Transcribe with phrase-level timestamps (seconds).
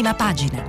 [0.00, 0.64] prima pagina.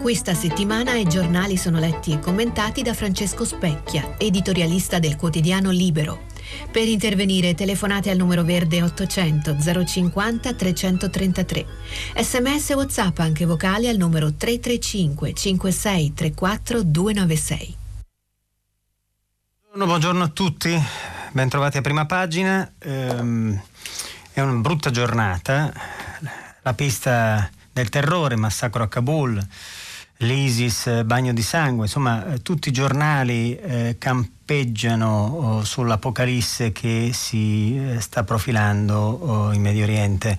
[0.00, 6.22] Questa settimana i giornali sono letti e commentati da Francesco Specchia, editorialista del quotidiano Libero.
[6.70, 11.66] Per intervenire telefonate al numero verde 800 050 333.
[12.16, 17.82] Sms e WhatsApp anche vocali al numero 335 56 34 296.
[19.76, 20.80] Buongiorno a tutti,
[21.32, 22.70] bentrovati a prima pagina.
[22.78, 23.60] Ehm,
[24.32, 25.72] è una brutta giornata,
[26.62, 29.44] la pista del terrore, massacro a Kabul
[30.18, 38.00] l'ISIS, bagno di sangue, insomma tutti i giornali eh, campeggiano oh, sull'apocalisse che si eh,
[38.00, 40.38] sta profilando oh, in Medio Oriente.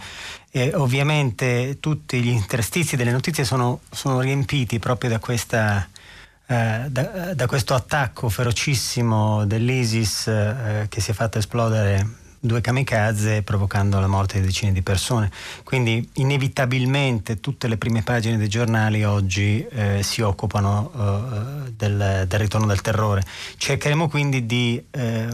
[0.49, 5.85] E ovviamente tutti gli interstizi delle notizie sono, sono riempiti proprio da, questa,
[6.47, 13.41] eh, da, da, questo attacco ferocissimo dell'ISIS eh, che si è fatto esplodere due kamikaze
[13.41, 15.31] provocando la morte di decine di persone.
[15.63, 22.39] Quindi inevitabilmente tutte le prime pagine dei giornali oggi eh, si occupano eh, del, del,
[22.39, 23.23] ritorno del terrore.
[23.57, 25.27] Cercheremo quindi di eh,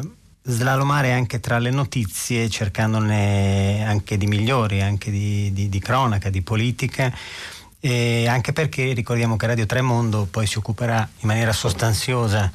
[0.44, 6.42] slalomare anche tra le notizie cercandone anche di migliori, anche di, di, di cronaca, di
[6.42, 7.14] politica.
[7.84, 12.52] E anche perché ricordiamo che Radio Tremondo poi si occuperà in maniera sostanziosa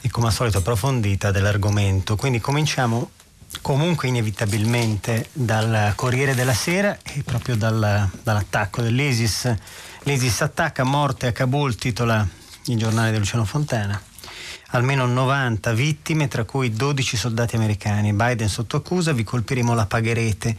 [0.00, 2.14] e come al solito approfondita dell'argomento.
[2.14, 3.10] Quindi cominciamo
[3.60, 9.52] comunque inevitabilmente dal Corriere della Sera e proprio dal, dall'attacco dell'ISIS.
[10.04, 12.26] L'ISIS attacca morte a Kabul, titola
[12.66, 14.00] il giornale di Luciano Fontana.
[14.74, 18.12] Almeno 90 vittime, tra cui 12 soldati americani.
[18.12, 20.56] Biden sotto accusa, vi colpiremo la pagherete.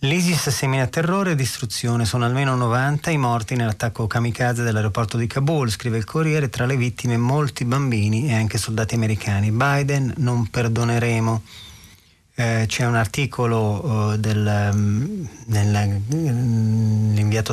[0.00, 2.04] L'ISIS semina terrore e distruzione.
[2.04, 6.50] Sono almeno 90 i morti nell'attacco kamikaze dell'aeroporto di Kabul, scrive il Corriere.
[6.50, 9.50] Tra le vittime molti bambini e anche soldati americani.
[9.50, 11.42] Biden non perdoneremo.
[12.36, 14.72] Eh, c'è un articolo eh, dell'inviato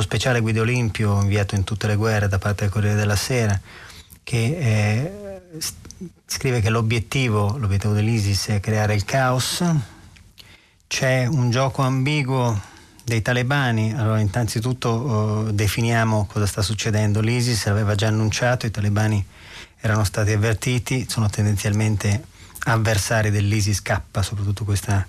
[0.00, 3.58] mm, speciale Guido Olimpio, inviato in tutte le guerre da parte del Corriere della Sera,
[4.24, 5.40] che eh,
[6.26, 9.62] scrive che l'obiettivo, l'obiettivo dell'ISIS è creare il caos,
[10.92, 12.60] c'è un gioco ambiguo
[13.02, 13.94] dei talebani.
[13.94, 17.22] Allora, innanzitutto uh, definiamo cosa sta succedendo.
[17.22, 19.24] L'ISIS aveva già annunciato, i talebani
[19.80, 22.24] erano stati avvertiti, sono tendenzialmente
[22.64, 25.06] avversari dell'ISIS K, soprattutto questa,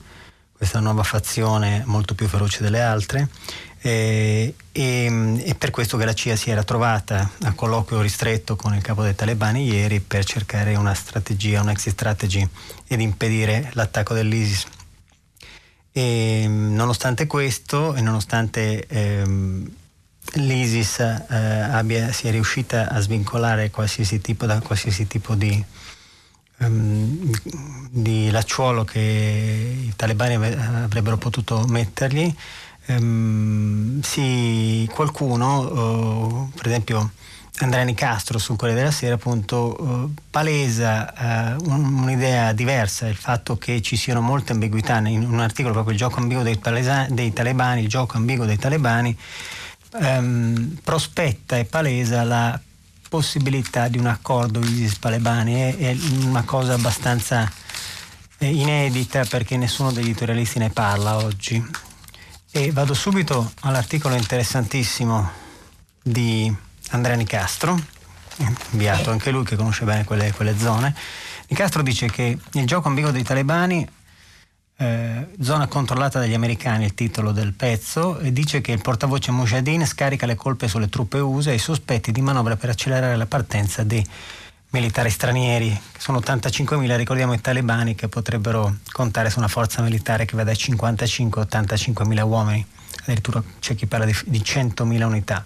[0.55, 3.27] questa nuova fazione molto più feroce delle altre.
[3.81, 8.73] E, e, e, per questo che la CIA si era trovata a colloquio ristretto con
[8.73, 12.47] il capo dei talebani ieri per cercare una strategia, un exit strategy
[12.88, 14.65] ed impedire l'attacco dell'ISIS.
[15.96, 19.70] E, nonostante questo e nonostante ehm,
[20.34, 25.64] l'ISIS eh, abbia, sia riuscita a svincolare qualsiasi tipo, da qualsiasi tipo di,
[26.58, 27.31] um,
[27.92, 32.34] di lacciuolo che i talebani avrebbero potuto mettergli,
[32.88, 37.12] um, sì, qualcuno, uh, per esempio
[37.59, 43.81] Andrea Nicastro sul Corriere della Sera appunto uh, palesa uh, un'idea diversa, il fatto che
[43.81, 47.81] ci siano molte ambiguità in un articolo proprio il gioco ambiguo dei, palesa- dei talebani,
[47.81, 49.16] il gioco ambiguo dei talebani
[49.92, 52.59] um, prospetta e palesa la
[53.08, 57.50] possibilità di un accordo ISIS-talebani è, è una cosa abbastanza
[58.40, 61.63] eh, inedita perché nessuno degli editorialisti ne parla oggi.
[62.50, 65.30] E vado subito all'articolo interessantissimo
[66.02, 66.53] di
[66.94, 67.76] Andrea Nicastro,
[68.72, 70.94] inviato anche lui che conosce bene quelle, quelle zone.
[71.48, 73.88] Nicastro dice che il gioco ambiguo dei talebani,
[74.78, 79.88] eh, zona controllata dagli americani, il titolo del pezzo, e dice che il portavoce Mujahideen
[79.88, 83.84] scarica le colpe sulle truppe USA e i sospetti di manovra per accelerare la partenza
[83.84, 84.06] dei
[84.70, 90.25] militari stranieri, che sono 85.000, ricordiamo i talebani che potrebbero contare su una forza militare
[90.25, 92.66] che va dai 55 a 85.000 uomini,
[93.02, 95.44] addirittura c'è chi parla di, di 100.000 unità.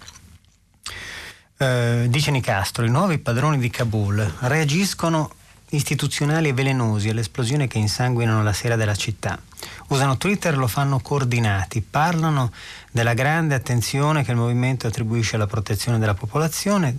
[1.60, 5.32] Eh, dice Nicastro, i nuovi padroni di Kabul reagiscono
[5.70, 9.36] istituzionali e velenosi all'esplosione che insanguinano la sera della città.
[9.88, 12.52] Usano Twitter, lo fanno coordinati, parlano
[12.92, 16.96] della grande attenzione che il movimento attribuisce alla protezione della popolazione,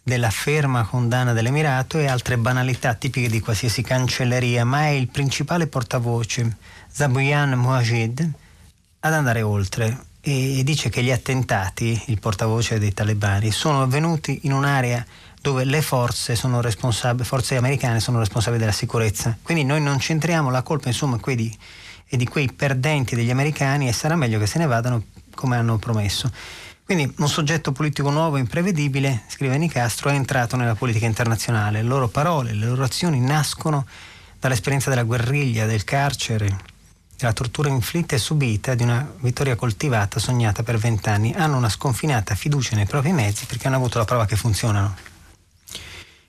[0.00, 5.66] della ferma condanna dell'Emirato e altre banalità tipiche di qualsiasi cancelleria, ma è il principale
[5.66, 6.56] portavoce,
[6.86, 8.30] Zabuyan Mujahid,
[9.00, 14.52] ad andare oltre e dice che gli attentati, il portavoce dei talebani, sono avvenuti in
[14.52, 15.02] un'area
[15.40, 16.36] dove le forze,
[17.24, 19.34] forze americane sono responsabili della sicurezza.
[19.40, 21.56] Quindi noi non centriamo la colpa insomma di,
[22.06, 25.04] e di quei perdenti degli americani e sarà meglio che se ne vadano
[25.34, 26.30] come hanno promesso.
[26.84, 31.80] Quindi un soggetto politico nuovo e imprevedibile, scrive Nicastro, è entrato nella politica internazionale.
[31.80, 33.86] Le loro parole, le loro azioni nascono
[34.38, 36.76] dall'esperienza della guerriglia, del carcere,
[37.18, 41.34] della tortura inflitta e subita, di una vittoria coltivata, sognata per vent'anni.
[41.34, 44.94] Hanno una sconfinata fiducia nei propri mezzi perché hanno avuto la prova che funzionano.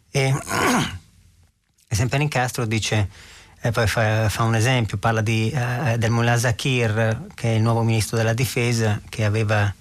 [0.10, 0.34] E,
[1.88, 3.08] e sempre Nicastro dice
[3.62, 7.62] e poi fa, fa, un esempio, parla di, uh, del Mullah Zakir, che è il
[7.62, 9.72] nuovo ministro della difesa, che aveva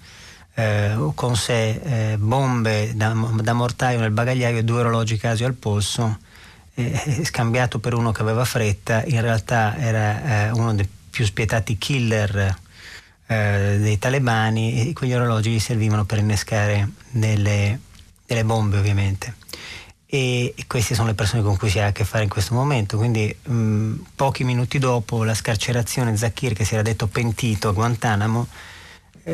[0.53, 1.79] eh, con sé
[2.11, 6.19] eh, bombe da, da, mortaio nel bagagliaio e due orologi casi al polso,
[6.73, 10.87] eh, scambiato per uno che aveva fretta, in realtà era eh, uno dei
[11.19, 12.55] più spietati killer
[13.27, 17.77] eh, dei talebani e quegli orologi gli servivano per innescare delle,
[18.25, 19.35] delle bombe ovviamente.
[20.05, 22.95] E, queste sono le persone con cui si ha a che fare in questo momento.
[22.95, 28.47] Quindi mh, pochi minuti dopo la scarcerazione Zakir, che si era detto pentito a Guantanamo,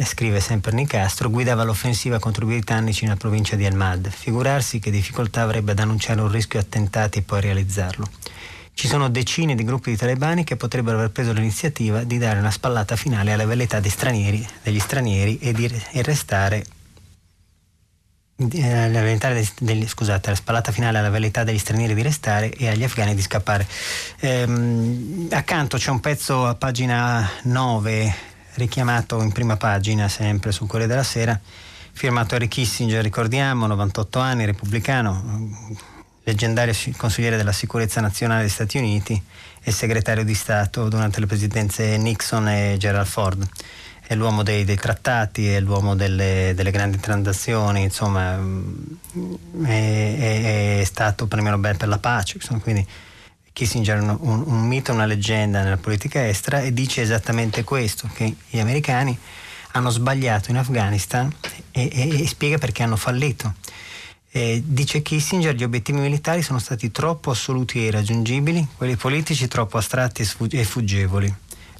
[0.01, 4.09] scrive sempre Nicastro, guidava l'offensiva contro i britannici nella provincia di El Mad.
[4.09, 8.09] Figurarsi che difficoltà avrebbe ad annunciare un rischio attentati e poi realizzarlo.
[8.75, 12.51] Ci sono decine di gruppi di talebani che potrebbero aver preso l'iniziativa di dare una
[12.51, 16.65] spallata finale alla velletà stranieri, degli stranieri e di arrestare
[18.37, 23.15] eh, degli, scusate, la spallata finale alla velleità degli stranieri di restare e agli afghani
[23.15, 23.65] di scappare.
[24.19, 28.13] Ehm, accanto c'è un pezzo a pagina 9
[28.55, 31.39] richiamato in prima pagina sempre sul Corriere della Sera,
[31.93, 35.63] firmato Harry Kissinger, ricordiamo, 98 anni, repubblicano,
[36.25, 39.21] leggendario consigliere della sicurezza nazionale degli Stati Uniti
[39.63, 43.47] e segretario di Stato durante le presidenze Nixon e Gerald Ford.
[44.07, 48.39] È l'uomo dei, dei trattati, è l'uomo delle, delle grandi transazioni, insomma
[49.65, 52.85] è, è, è, stato premio Nobel per la pace, insomma, quindi
[53.51, 58.07] Kissinger è un, un, un mito, una leggenda nella politica estera e dice esattamente questo,
[58.13, 59.17] che gli americani
[59.71, 61.31] hanno sbagliato in Afghanistan
[61.71, 63.55] e, e, e spiega perché hanno fallito.
[64.37, 69.77] Eh, dice Kissinger gli obiettivi militari sono stati troppo assoluti e irraggiungibili, quelli politici troppo
[69.77, 71.33] astratti e, e fuggevoli.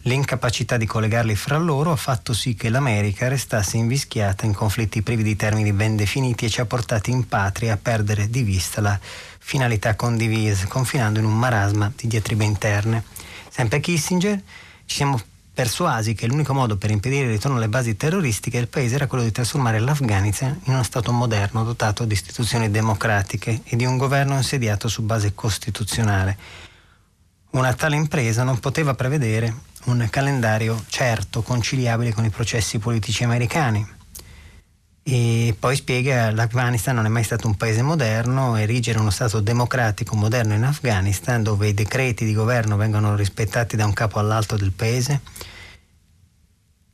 [0.03, 5.23] L'incapacità di collegarli fra loro ha fatto sì che l'America restasse invischiata in conflitti privi
[5.23, 8.97] di termini ben definiti e ci ha portati in patria a perdere di vista la
[9.01, 13.03] finalità condivise, confinando in un marasma di diatribe interne.
[13.49, 14.41] Sempre Kissinger,
[14.85, 15.19] ci siamo
[15.55, 19.23] persuasi che l'unico modo per impedire il ritorno alle basi terroristiche del paese era quello
[19.23, 24.35] di trasformare l'Afghanistan in uno Stato moderno dotato di istituzioni democratiche e di un governo
[24.35, 26.37] insediato su base costituzionale.
[27.51, 29.55] Una tale impresa non poteva prevedere
[29.85, 33.87] un calendario certo, conciliabile con i processi politici americani,
[35.07, 40.15] e poi spiega l'Afghanistan non è mai stato un paese moderno, erigere uno Stato democratico
[40.15, 44.71] moderno in Afghanistan dove i decreti di governo vengono rispettati da un capo all'altro del
[44.71, 45.21] paese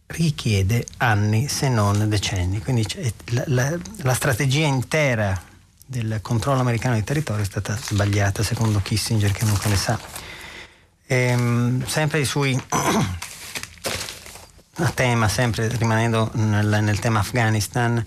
[0.08, 2.62] richiede anni se non decenni.
[2.62, 2.86] Quindi
[3.28, 5.42] la, la, la strategia intera
[5.86, 9.98] del controllo americano dei territori è stata sbagliata secondo Kissinger che non ne sa.
[11.08, 12.62] Ehm, sempre i suoi
[14.76, 18.04] a tema, sempre rimanendo nel, nel tema Afghanistan.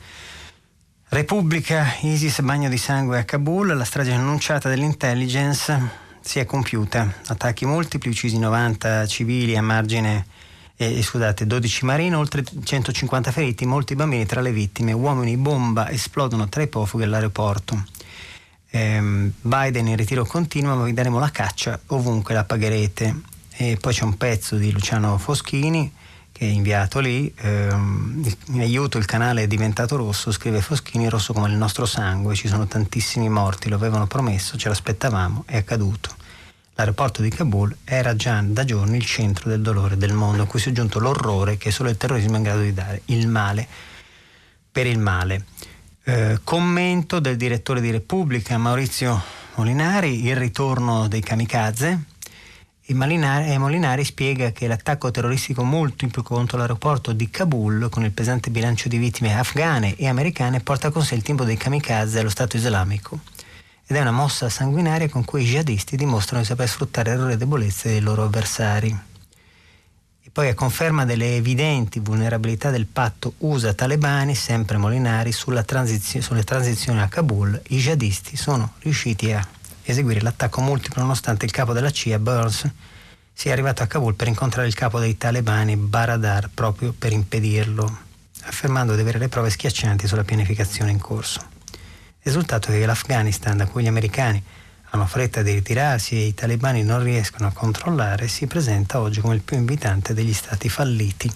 [1.08, 7.12] Repubblica, ISIS, bagno di sangue a Kabul, la strage annunciata dell'intelligence si è compiuta.
[7.26, 10.26] Attacchi multipli, uccisi 90 civili a margine,
[10.76, 16.49] eh, scusate, 12 marini, oltre 150 feriti, molti bambini tra le vittime, uomini bomba esplodono
[16.49, 17.84] tra i profughi all'aeroporto.
[18.70, 23.20] Eh, Biden in ritiro continuo, ma vi daremo la caccia ovunque la pagherete.
[23.56, 26.03] E poi c'è un pezzo di Luciano Foschini
[26.36, 31.32] che è inviato lì, ehm, in aiuto il canale è diventato rosso, scrive Foschini, rosso
[31.32, 36.12] come il nostro sangue, ci sono tantissimi morti, lo avevano promesso, ce l'aspettavamo, è accaduto.
[36.74, 40.58] L'aeroporto di Kabul era già da giorni il centro del dolore del mondo, a cui
[40.58, 43.69] si è aggiunto l'orrore che solo il terrorismo è in grado di dare, il male
[44.72, 45.44] per il male.
[46.03, 49.22] Eh, commento del direttore di Repubblica Maurizio
[49.55, 52.06] Molinari, il ritorno dei kamikaze,
[52.86, 58.10] e Molinari, e Molinari spiega che l'attacco terroristico multiplo contro l'aeroporto di Kabul, con il
[58.10, 62.29] pesante bilancio di vittime afghane e americane, porta con sé il tempo dei kamikaze allo
[62.29, 63.20] Stato islamico.
[63.86, 67.36] Ed è una mossa sanguinaria con cui i jihadisti dimostrano di saper sfruttare errori e
[67.38, 68.94] debolezze dei loro avversari.
[70.22, 75.32] E poi a conferma delle evidenti vulnerabilità del patto USA-Talebani, sempre Molinari,
[75.64, 79.46] transizio, sulle transizioni a Kabul, i jihadisti sono riusciti a
[79.84, 82.69] eseguire l'attacco multiplo nonostante il capo della CIA, Burns,
[83.32, 87.98] sia arrivato a Kabul per incontrare il capo dei talebani, Baradar, proprio per impedirlo,
[88.43, 91.41] affermando di avere le prove schiaccianti sulla pianificazione in corso.
[92.22, 94.43] Risultato è che l'Afghanistan, da cui gli americani
[94.91, 99.34] hanno fretta di ritirarsi e i talebani non riescono a controllare, si presenta oggi come
[99.34, 101.31] il più invitante degli stati falliti,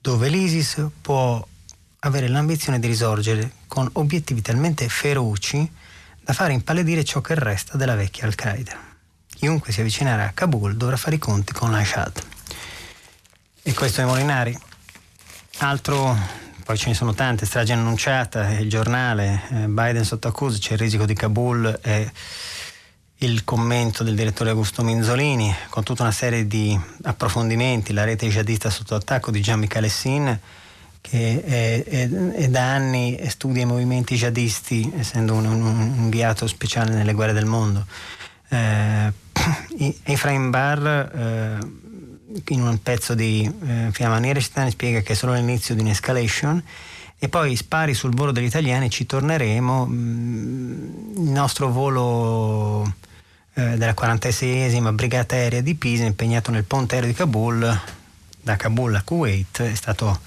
[0.00, 1.46] dove l'ISIS può
[2.00, 5.70] avere l'ambizione di risorgere con obiettivi talmente feroci
[6.30, 8.78] da fare impallidire ciò che resta della vecchia Al-Qaeda.
[9.26, 12.22] Chiunque si avvicinerà a Kabul dovrà fare i conti con l'Ashad.
[13.62, 14.56] E questo è Molinari.
[15.58, 16.16] Altro,
[16.64, 20.78] poi ce ne sono tante, strage annunciata, il giornale, eh, Biden sotto accusa, c'è il
[20.78, 22.12] risico di Kabul e
[23.16, 28.70] il commento del direttore Augusto Minzolini con tutta una serie di approfondimenti, la rete jihadista
[28.70, 30.38] sotto attacco di Gian Michele Sin
[31.00, 36.94] che è, è, è, da anni studia i movimenti jihadisti essendo un, un, inviato speciale
[36.94, 37.86] nelle guerre del mondo.
[38.48, 39.12] Eh,
[40.04, 41.58] Efraim Bar eh,
[42.48, 46.62] in un pezzo di eh, Fiamma Nerestan spiega che è solo l'inizio di un'escalation
[47.18, 49.86] e poi spari sul volo degli italiani ci torneremo.
[49.86, 52.94] Mm, il nostro volo
[53.54, 57.80] eh, della 46esima Brigata Aerea di Pisa, impegnato nel ponte aereo di Kabul,
[58.40, 60.18] da Kabul a Kuwait, è stato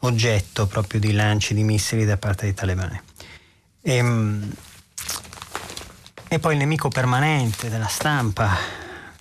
[0.00, 3.00] oggetto proprio di lanci di missili da parte dei talebani.
[3.80, 4.52] E, ehm,
[6.28, 8.54] e poi il nemico permanente della stampa,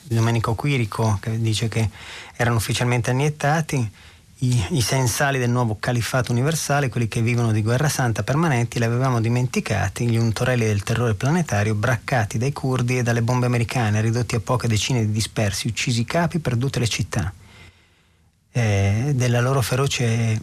[0.04, 1.90] Domenico Quirico, che dice che
[2.36, 3.92] erano ufficialmente anniettati
[4.40, 8.86] i, i, sensali del nuovo califfato universale, quelli che vivono di guerra santa permanenti, li
[8.86, 14.36] avevamo dimenticati, gli untorelli del terrore planetario, braccati dai curdi e dalle bombe americane, ridotti
[14.36, 17.34] a poche decine di dispersi, uccisi i capi, perdute le città.
[18.52, 20.40] Eh, della loro feroce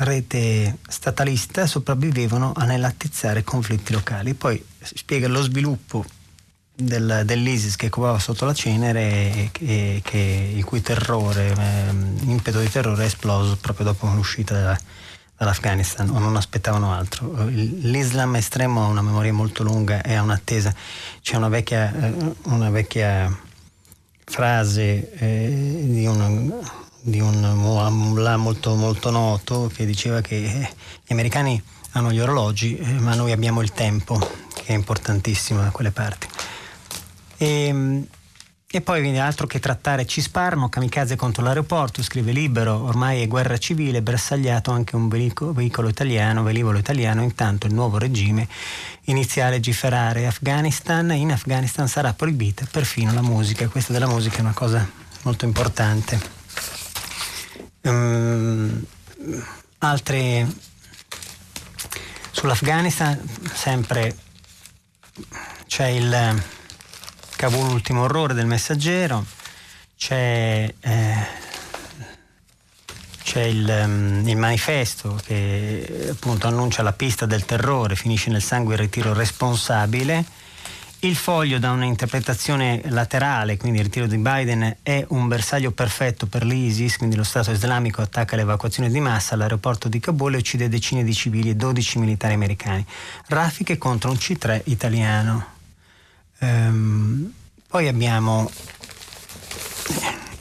[0.00, 4.34] rete statalista sopravvivevano a nell'attizzare conflitti locali.
[4.34, 6.04] Poi spiega lo sviluppo
[6.74, 11.90] del, dell'ISIS che covava sotto la cenere e, che, il cui terrore, eh,
[12.26, 14.78] impeto di terrore è esploso proprio dopo l'uscita dalla,
[15.36, 17.46] dall'Afghanistan o non aspettavano altro.
[17.48, 20.72] L'Islam estremo ha una memoria molto lunga e ha un'attesa.
[21.20, 23.36] C'è una vecchia, eh, una vecchia
[24.24, 26.52] frase eh, di un,
[27.00, 30.70] di un mullah molto, molto noto che diceva che eh,
[31.06, 31.62] gli americani
[31.92, 34.18] hanno gli orologi eh, ma noi abbiamo il tempo
[34.54, 36.26] che è importantissimo da quelle parti.
[37.36, 38.06] E, ehm,
[38.70, 43.26] e poi viene altro che trattare ci sparano, kamikaze contro l'aeroporto, scrive Libero, ormai è
[43.26, 48.46] guerra civile, bersagliato anche un veicolo, veicolo italiano, velivolo italiano, intanto il nuovo regime
[49.04, 54.40] inizia a legiferare Afghanistan, in Afghanistan sarà proibita perfino la musica, questa della musica è
[54.40, 54.86] una cosa
[55.22, 56.37] molto importante.
[57.88, 58.84] Um,
[59.78, 60.46] altre
[62.30, 63.18] sull'Afghanistan
[63.52, 64.16] sempre
[65.66, 66.42] c'è il
[67.36, 69.24] Cavour l'ultimo orrore del messaggero,
[69.96, 71.26] c'è, eh,
[73.22, 78.74] c'è il, um, il, manifesto che appunto annuncia la pista del terrore, finisce nel sangue
[78.74, 80.24] il ritiro responsabile.
[81.00, 86.44] Il foglio da un'interpretazione laterale, quindi il ritiro di Biden, è un bersaglio perfetto per
[86.44, 91.04] l'ISIS, quindi lo Stato islamico attacca l'evacuazione di massa all'aeroporto di Kabul e uccide decine
[91.04, 92.84] di civili e 12 militari americani.
[93.26, 95.46] Raffiche contro un C3 italiano.
[96.40, 97.32] Ehm,
[97.68, 98.50] poi abbiamo,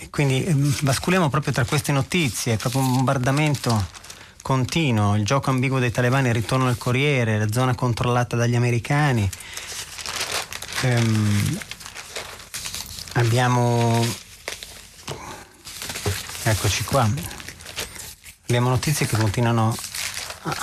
[0.10, 3.90] quindi ehm, basculiamo proprio tra queste notizie, proprio un bombardamento
[4.42, 9.30] continuo, il gioco ambiguo dei talebani, il ritorno al Corriere, la zona controllata dagli americani.
[10.82, 11.60] Ehm,
[13.14, 14.06] abbiamo,
[16.44, 17.10] eccoci qua,
[18.48, 19.76] abbiamo notizie che continuano
[20.44, 20.56] a,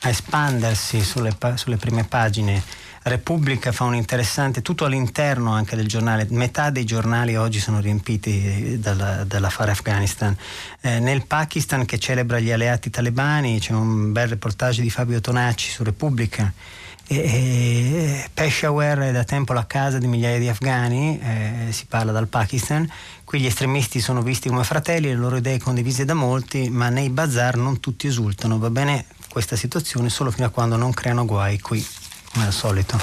[0.00, 6.26] a espandersi sulle, sulle prime pagine Repubblica fa un interessante, tutto all'interno anche del giornale,
[6.30, 10.36] metà dei giornali oggi sono riempiti dalla, dall'affare Afghanistan.
[10.80, 15.70] Eh, nel Pakistan che celebra gli alleati talebani c'è un bel reportage di Fabio Tonacci
[15.70, 16.52] su Repubblica.
[17.10, 22.28] E, Peshawar è da tempo la casa di migliaia di afghani, eh, si parla dal
[22.28, 22.88] Pakistan,
[23.24, 27.08] qui gli estremisti sono visti come fratelli, le loro idee condivise da molti, ma nei
[27.08, 31.58] bazar non tutti esultano, va bene questa situazione solo fino a quando non creano guai
[31.60, 31.84] qui
[32.32, 33.00] come al solito.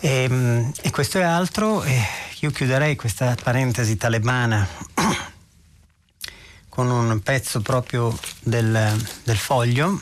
[0.00, 1.82] E, ehm, e questo è altro.
[1.82, 2.02] E
[2.40, 4.66] io chiuderei questa parentesi talebana
[6.68, 10.00] con un pezzo proprio del, del foglio.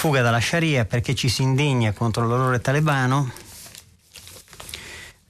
[0.00, 3.30] Fuga dalla Sharia perché ci si indigna contro l'orrore talebano.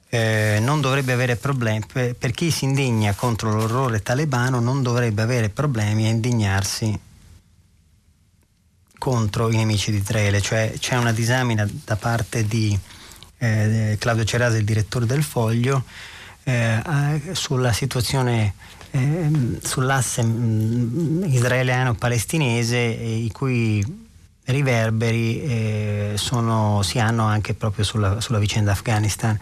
[0.07, 5.49] Eh, non dovrebbe avere problemi, per, chi si indigna contro l'orrore talebano non dovrebbe avere
[5.49, 6.97] problemi a indignarsi
[8.97, 12.79] contro i nemici di Israele, cioè c'è una disamina da parte di
[13.39, 15.83] eh, Claudio Cerasa, il direttore del Foglio,
[16.43, 18.53] eh, sulla situazione
[18.91, 24.09] eh, sull'asse mm, israeliano-palestinese i cui
[24.51, 29.37] riverberi eh, sono, si hanno anche proprio sulla, sulla vicenda Afghanistan.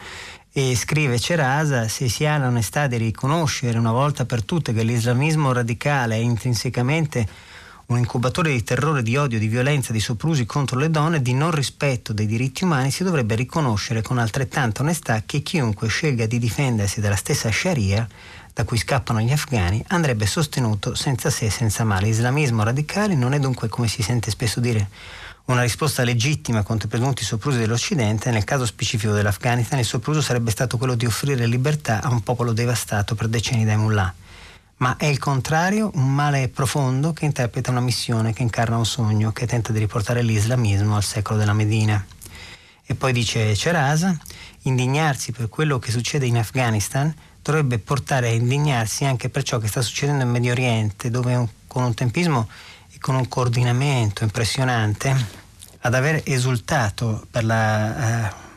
[0.52, 5.52] E scrive Cerasa, se si ha l'onestà di riconoscere una volta per tutte che l'islamismo
[5.52, 7.28] radicale è intrinsecamente
[7.90, 11.52] un incubatore di terrore, di odio, di violenza, di soprusi contro le donne, di non
[11.52, 17.02] rispetto dei diritti umani, si dovrebbe riconoscere con altrettanta onestà che chiunque scelga di difendersi
[17.02, 18.08] dalla stessa Sharia
[18.60, 22.08] da cui scappano gli afghani andrebbe sostenuto senza se e senza male.
[22.08, 24.90] L'islamismo radicale non è dunque, come si sente spesso dire,
[25.46, 30.52] una risposta legittima contro i presunti soprusi dell'Occidente, nel caso specifico dell'Afghanistan il sopruso sarebbe
[30.52, 34.14] stato quello di offrire libertà a un popolo devastato per decenni dai mullah
[34.78, 39.34] ma è il contrario, un male profondo che interpreta una missione, che incarna un sogno,
[39.34, 42.02] che tenta di riportare l'islamismo al secolo della Medina.
[42.86, 44.18] E poi dice Cerasa,
[44.62, 49.68] indignarsi per quello che succede in Afghanistan dovrebbe portare a indignarsi anche per ciò che
[49.68, 52.48] sta succedendo in Medio Oriente, dove un, con un tempismo
[52.92, 55.14] e con un coordinamento impressionante,
[55.80, 58.48] ad aver esultato per la eh,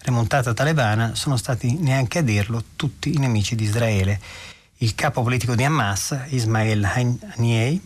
[0.00, 4.20] remontata talebana sono stati, neanche a dirlo, tutti i nemici di Israele.
[4.78, 7.80] Il capo politico di Hamas, Ismail Haniyeh,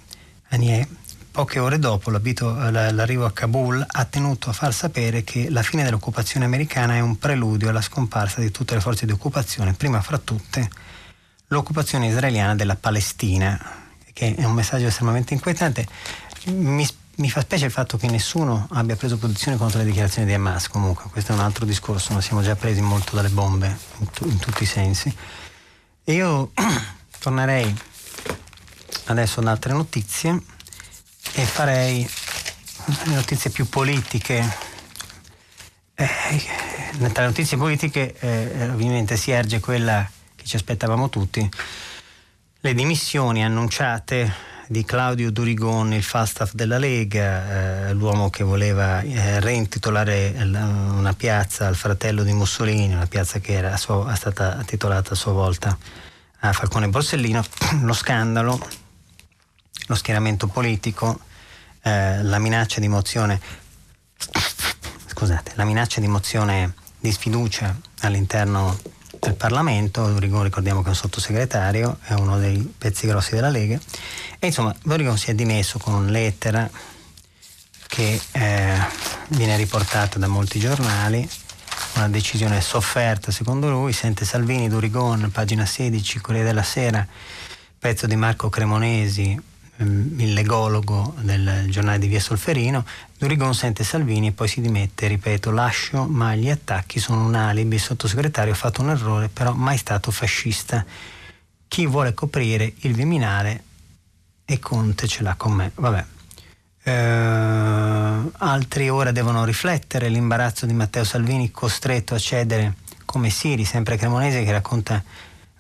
[1.33, 6.45] poche ore dopo l'arrivo a Kabul, ha tenuto a far sapere che la fine dell'occupazione
[6.45, 10.69] americana è un preludio alla scomparsa di tutte le forze di occupazione, prima fra tutte
[11.49, 13.59] l'occupazione israeliana della Palestina,
[14.13, 15.87] che è un messaggio estremamente inquietante.
[16.49, 16.87] Mi,
[17.17, 20.69] mi fa specie il fatto che nessuno abbia preso posizione contro le dichiarazioni di Hamas,
[20.69, 24.29] comunque questo è un altro discorso, ma siamo già presi molto dalle bombe in, tu,
[24.29, 25.15] in tutti i sensi.
[26.05, 26.53] Io
[27.19, 27.75] tornerei
[29.07, 30.52] adesso ad altre notizie
[31.35, 32.09] e farei
[33.05, 34.71] le notizie più politiche.
[35.95, 36.43] Eh,
[37.13, 41.49] tra le notizie politiche eh, ovviamente si erge quella che ci aspettavamo tutti,
[42.61, 49.39] le dimissioni annunciate di Claudio Durigon, il Falstaff della Lega, eh, l'uomo che voleva eh,
[49.41, 55.17] reintitolare una piazza al fratello di Mussolini, una piazza che era sua, stata titolata a
[55.17, 55.77] sua volta
[56.41, 57.45] a Falcone Borsellino,
[57.83, 58.59] lo scandalo,
[59.87, 61.21] lo schieramento politico,
[61.83, 63.41] eh, la minaccia di mozione,
[65.07, 68.79] scusate, la minaccia di mozione di sfiducia all'interno
[69.19, 73.79] del Parlamento, ricordiamo che è un sottosegretario, è uno dei pezzi grossi della Lega,
[74.39, 76.69] e insomma Durigon si è dimesso con una lettera
[77.87, 78.79] che eh,
[79.29, 81.29] viene riportata da molti giornali,
[81.95, 87.07] una decisione sofferta secondo lui, sente Salvini, Durigon, pagina 16, Corriere della Sera,
[87.79, 89.41] pezzo di Marco Cremonesi,
[89.77, 92.85] il legologo del giornale di Via Solferino,
[93.19, 97.77] Durigon sente Salvini e poi si dimette, ripeto, lascio, ma gli attacchi sono un alibi,
[97.77, 100.85] il sottosegretario ha fatto un errore, però mai stato fascista.
[101.69, 103.65] Chi vuole coprire il Viminale
[104.45, 105.71] e Conte ce l'ha con me.
[105.75, 106.05] Vabbè.
[106.85, 113.97] Eh, altri ora devono riflettere l'imbarazzo di Matteo Salvini costretto a cedere come Siri, sempre
[113.97, 115.03] cremonese, che racconta,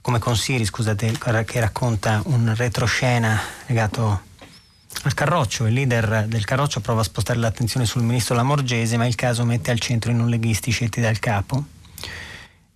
[0.03, 4.31] come con Siri, scusate, che racconta un retroscena legato
[5.05, 9.15] al Carroccio, il leader del Carroccio prova a spostare l'attenzione sul ministro Lamorgese, ma il
[9.15, 11.65] caso mette al centro i non leghisti scelti dal capo.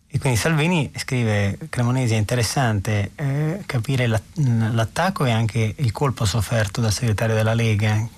[0.09, 6.81] E quindi Salvini scrive, Cremonesi è interessante eh, capire l'attacco e anche il colpo sofferto
[6.81, 8.09] dal segretario della Lega,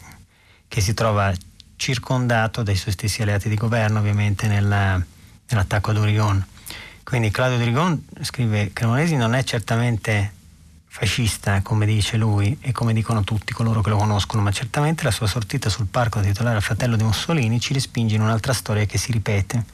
[0.69, 1.33] che si trova
[1.77, 5.03] circondato dai suoi stessi alleati di governo, ovviamente nella,
[5.49, 6.47] nell'attacco ad Urigon.
[7.09, 10.31] Quindi Claudio Durigon, scrive, Cremonesi non è certamente
[10.89, 15.11] fascista, come dice lui e come dicono tutti coloro che lo conoscono, ma certamente la
[15.11, 18.85] sua sortita sul parco da titolare al fratello di Mussolini ci respinge in un'altra storia
[18.85, 19.65] che si ripete.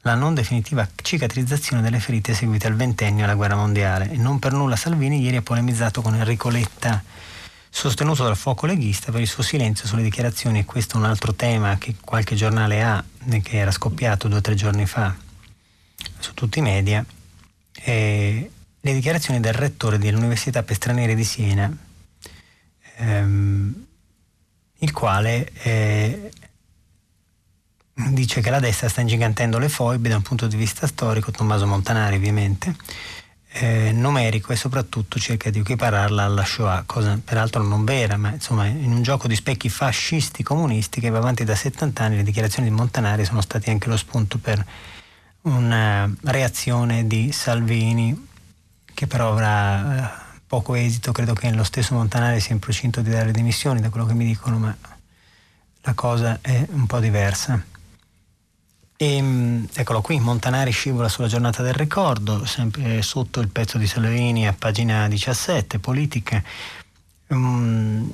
[0.00, 4.10] La non definitiva cicatrizzazione delle ferite seguite al ventennio alla guerra mondiale.
[4.10, 7.00] E non per nulla Salvini ieri ha polemizzato con Enrico Letta,
[7.70, 11.34] sostenuto dal fuoco leghista per il suo silenzio sulle dichiarazioni, e questo è un altro
[11.34, 13.04] tema che qualche giornale ha,
[13.44, 15.26] che era scoppiato due o tre giorni fa
[16.18, 17.04] su tutti i media.
[17.72, 21.74] E le dichiarazioni del rettore dell'Università per stranieri di Siena,
[22.96, 23.86] ehm,
[24.80, 26.30] il quale eh,
[28.10, 31.66] dice che la destra sta ingigantendo le foibe da un punto di vista storico, Tommaso
[31.66, 32.76] Montanari ovviamente,
[33.50, 38.66] eh, numerico e soprattutto cerca di equipararla alla Shoah, cosa peraltro non vera, ma insomma
[38.66, 42.68] in un gioco di specchi fascisti comunisti che va avanti da 70 anni le dichiarazioni
[42.68, 44.64] di Montanari sono state anche lo spunto per
[45.56, 48.26] una reazione di Salvini
[48.94, 53.10] che però avrà eh, poco esito, credo che lo stesso Montanari sia in procinto di
[53.10, 54.76] dare dimissioni da quello che mi dicono, ma
[55.82, 57.62] la cosa è un po' diversa.
[58.96, 63.86] E, ehm, eccolo qui, Montanari scivola sulla giornata del ricordo, sempre sotto il pezzo di
[63.86, 66.42] Salvini a pagina 17, politica,
[67.28, 68.12] um,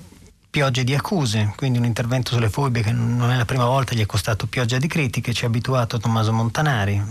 [0.54, 4.00] piogge di accuse, quindi un intervento sulle fobie che non è la prima volta, gli
[4.00, 7.02] è costato pioggia di critiche, ci ha abituato Tommaso Montanari,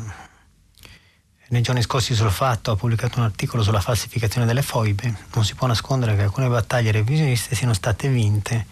[1.49, 5.13] nei giorni scorsi sul fatto ha pubblicato un articolo sulla falsificazione delle foibe.
[5.33, 8.65] Non si può nascondere che alcune battaglie revisioniste siano state vinte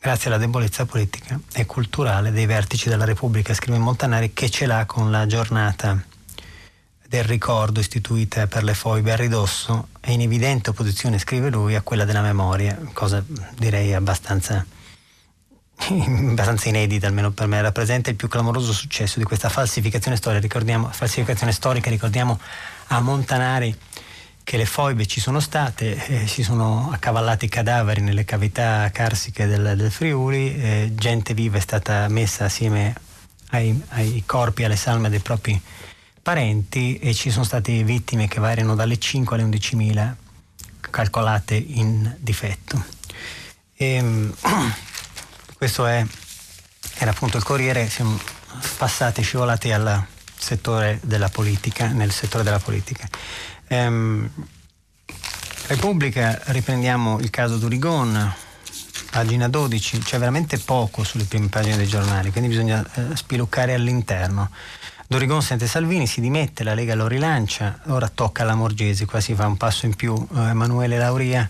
[0.00, 4.86] grazie alla debolezza politica e culturale dei vertici della Repubblica, scrive Montanari, che ce l'ha
[4.86, 6.02] con la giornata
[7.08, 11.82] del ricordo istituita per le foibe a ridosso e in evidente opposizione, scrive lui, a
[11.82, 13.24] quella della memoria, cosa
[13.56, 14.64] direi abbastanza,
[15.88, 20.88] abbastanza inedita, almeno per me, rappresenta il più clamoroso successo di questa falsificazione storica, ricordiamo,
[20.90, 22.40] falsificazione storica, ricordiamo
[22.88, 23.76] a Montanari
[24.42, 29.74] che le foibe ci sono state, eh, si sono accavallati cadaveri nelle cavità carsiche del,
[29.76, 32.94] del Friuli, eh, gente viva è stata messa assieme
[33.50, 35.60] ai, ai corpi, alle salme dei propri
[36.26, 40.16] parenti e ci sono state vittime che variano dalle 5 alle 11 mila
[40.80, 42.84] calcolate in difetto.
[43.72, 44.34] E, ehm,
[45.56, 46.04] questo è,
[46.98, 48.18] era appunto il Corriere, siamo
[48.76, 50.04] passati, scivolati al
[50.36, 53.08] settore della politica, nel settore della politica.
[53.68, 54.28] Ehm,
[55.68, 58.34] Repubblica, riprendiamo il caso d'Urigon,
[59.12, 64.50] pagina 12, c'è veramente poco sulle prime pagine dei giornali, quindi bisogna eh, spiluccare all'interno.
[65.08, 69.36] Dorigon sente Salvini, si dimette, la Lega lo rilancia, ora tocca alla Morgesi, qua si
[69.36, 70.14] fa un passo in più.
[70.34, 71.48] Eh, Emanuele Lauria,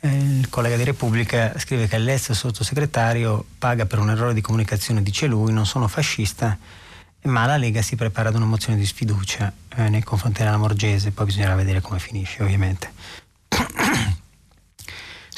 [0.00, 5.02] eh, il collega di Repubblica, scrive che l'ex sottosegretario paga per un errore di comunicazione,
[5.02, 6.58] dice lui, non sono fascista,
[7.22, 11.12] ma la Lega si prepara ad una mozione di sfiducia eh, nei confronti della Morgese,
[11.12, 12.92] poi bisognerà vedere come finisce ovviamente.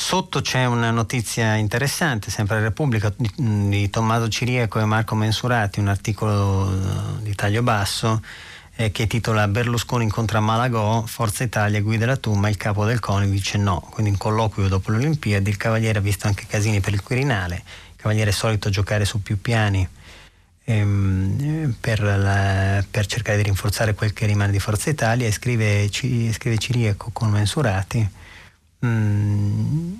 [0.07, 5.89] Sotto c'è una notizia interessante, sempre a Repubblica, di, Tommaso Ciriaco e Marco Mensurati, un
[5.89, 8.23] articolo eh, di taglio basso
[8.77, 13.31] eh, che titola Berlusconi incontra Malagò, Forza Italia guida la Tumma, il capo del CONI
[13.31, 13.81] dice no.
[13.81, 17.55] Quindi in colloquio dopo le Olimpiadi il Cavaliere ha visto anche casini per il Quirinale,
[17.55, 19.89] il Cavaliere è solito giocare su più piani
[20.65, 25.89] ehm, per, la, per, cercare di rinforzare quel che rimane di Forza Italia e scrive,
[25.91, 28.07] scrive Ciriaco con Mensurati
[28.85, 29.95] Mm,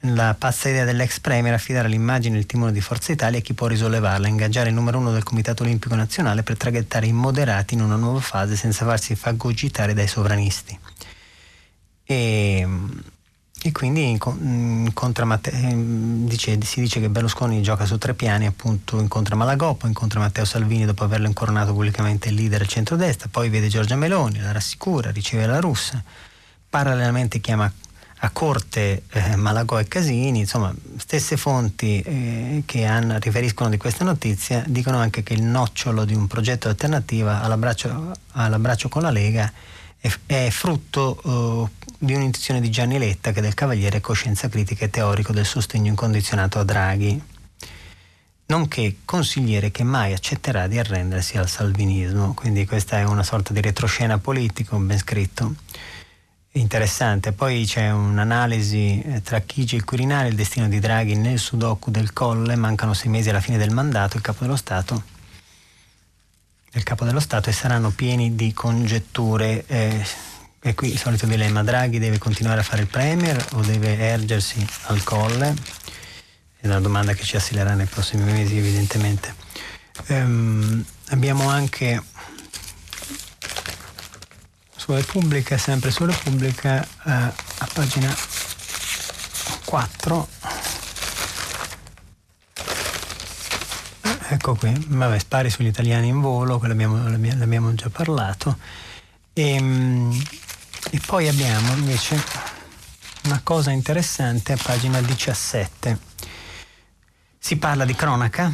[0.00, 3.54] la pazza idea dell'ex premier affidare l'immagine e il timone di Forza Italia a chi
[3.54, 7.80] può risollevarla, ingaggiare il numero uno del Comitato Olimpico Nazionale per traghettare i moderati in
[7.80, 10.78] una nuova fase senza farsi fagocitare dai sovranisti.
[12.04, 12.68] E,
[13.62, 15.54] e quindi incontra Matteo,
[16.26, 20.84] dice, si dice che Berlusconi gioca su tre piani, appunto incontra Malagoppo, incontra Matteo Salvini
[20.84, 25.46] dopo averlo incoronato pubblicamente il leader del centrodestra, poi vede Giorgia Meloni, la rassicura, riceve
[25.46, 26.02] la russa,
[26.68, 27.72] parallelamente chiama
[28.24, 34.02] a corte eh, Malagò e Casini, insomma, stesse fonti eh, che hanno, riferiscono di questa
[34.02, 39.52] notizia dicono anche che il nocciolo di un progetto alternativo all'abbraccio, all'abbraccio con la Lega
[39.98, 44.90] è, è frutto eh, di un'intuizione di Gianni Letta che del Cavaliere coscienza critica e
[44.90, 47.20] teorico del sostegno incondizionato a Draghi,
[48.46, 53.60] nonché consigliere che mai accetterà di arrendersi al salvinismo, quindi questa è una sorta di
[53.60, 55.56] retroscena politico ben scritto
[56.58, 57.32] interessante.
[57.32, 61.90] Poi c'è un'analisi eh, tra Chigi e il Quirinale, il destino di Draghi nel Sudoku
[61.90, 65.02] del Colle, mancano sei mesi alla fine del mandato, il capo dello Stato,
[66.72, 69.64] il capo dello Stato e saranno pieni di congetture.
[69.66, 70.06] Eh,
[70.66, 74.66] e qui il solito dilemma, Draghi deve continuare a fare il Premier o deve ergersi
[74.86, 75.54] al Colle?
[76.58, 79.34] È una domanda che ci assillerà nei prossimi mesi evidentemente.
[80.08, 82.02] Um, abbiamo anche
[84.84, 88.14] su Repubblica, sempre su Repubblica, eh, a pagina
[89.64, 90.28] 4.
[94.28, 98.58] Ecco qui, vabbè, spari sugli italiani in volo, l'abbiamo già parlato.
[99.32, 100.22] E, ehm,
[100.90, 102.22] e poi abbiamo invece
[103.24, 105.98] una cosa interessante a pagina 17.
[107.38, 108.52] Si parla di cronaca,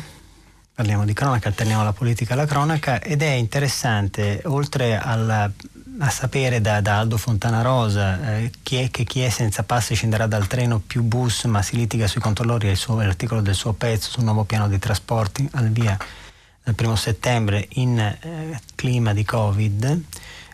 [0.74, 5.50] parliamo di cronaca, alterniamo la politica alla cronaca ed è interessante, oltre alla
[5.98, 10.26] a sapere da, da Aldo Fontanarosa eh, chi è, che chi è senza passi scenderà
[10.26, 13.72] dal treno più bus ma si litiga sui controllori è, suo, è l'articolo del suo
[13.72, 15.98] pezzo sul nuovo piano dei trasporti al via
[16.62, 20.02] dal primo settembre in eh, clima di covid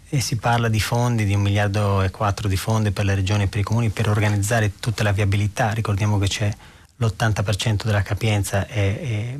[0.09, 3.45] e si parla di fondi di un miliardo e quattro di fondi per le regioni
[3.45, 5.71] e per i comuni per organizzare tutta la viabilità.
[5.71, 6.55] Ricordiamo che c'è
[6.97, 9.35] l'80% della capienza è, è,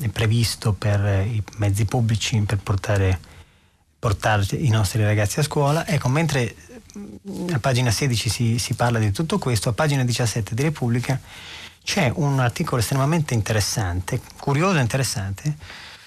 [0.00, 3.20] è previsto per eh, i mezzi pubblici per portare
[4.02, 5.86] portare i nostri ragazzi a scuola.
[5.86, 6.56] Ecco, mentre
[7.52, 11.20] a pagina 16 si, si parla di tutto questo, a pagina 17 di Repubblica
[11.84, 15.54] c'è un articolo estremamente interessante, curioso e interessante,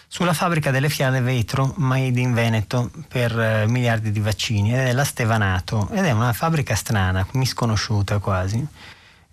[0.10, 4.91] sulla fabbrica delle fiale vetro made in Veneto per eh, miliardi di vaccini ed è
[4.91, 8.65] la Stevanato ed è una fabbrica strana, misconosciuta quasi.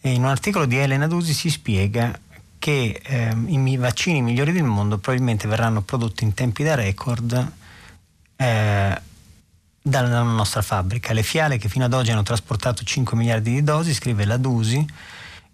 [0.01, 2.16] E in un articolo di Elena Dusi si spiega
[2.61, 7.61] che eh, i vaccini migliori del mondo probabilmente verranno prodotti in tempi da record
[8.42, 9.00] eh,
[9.81, 11.12] dalla nostra fabbrica.
[11.12, 14.85] Le fiale che fino ad oggi hanno trasportato 5 miliardi di dosi, scrive la Dusi,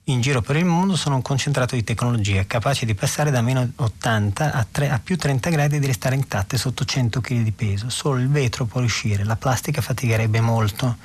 [0.05, 3.71] in giro per il mondo sono un concentrato di tecnologia capace di passare da meno
[3.77, 7.53] 80 a, 3, a più 30 gradi e di restare intatte sotto 100 kg di
[7.53, 7.91] peso.
[7.91, 10.97] Solo il vetro può riuscire, la plastica faticherebbe molto.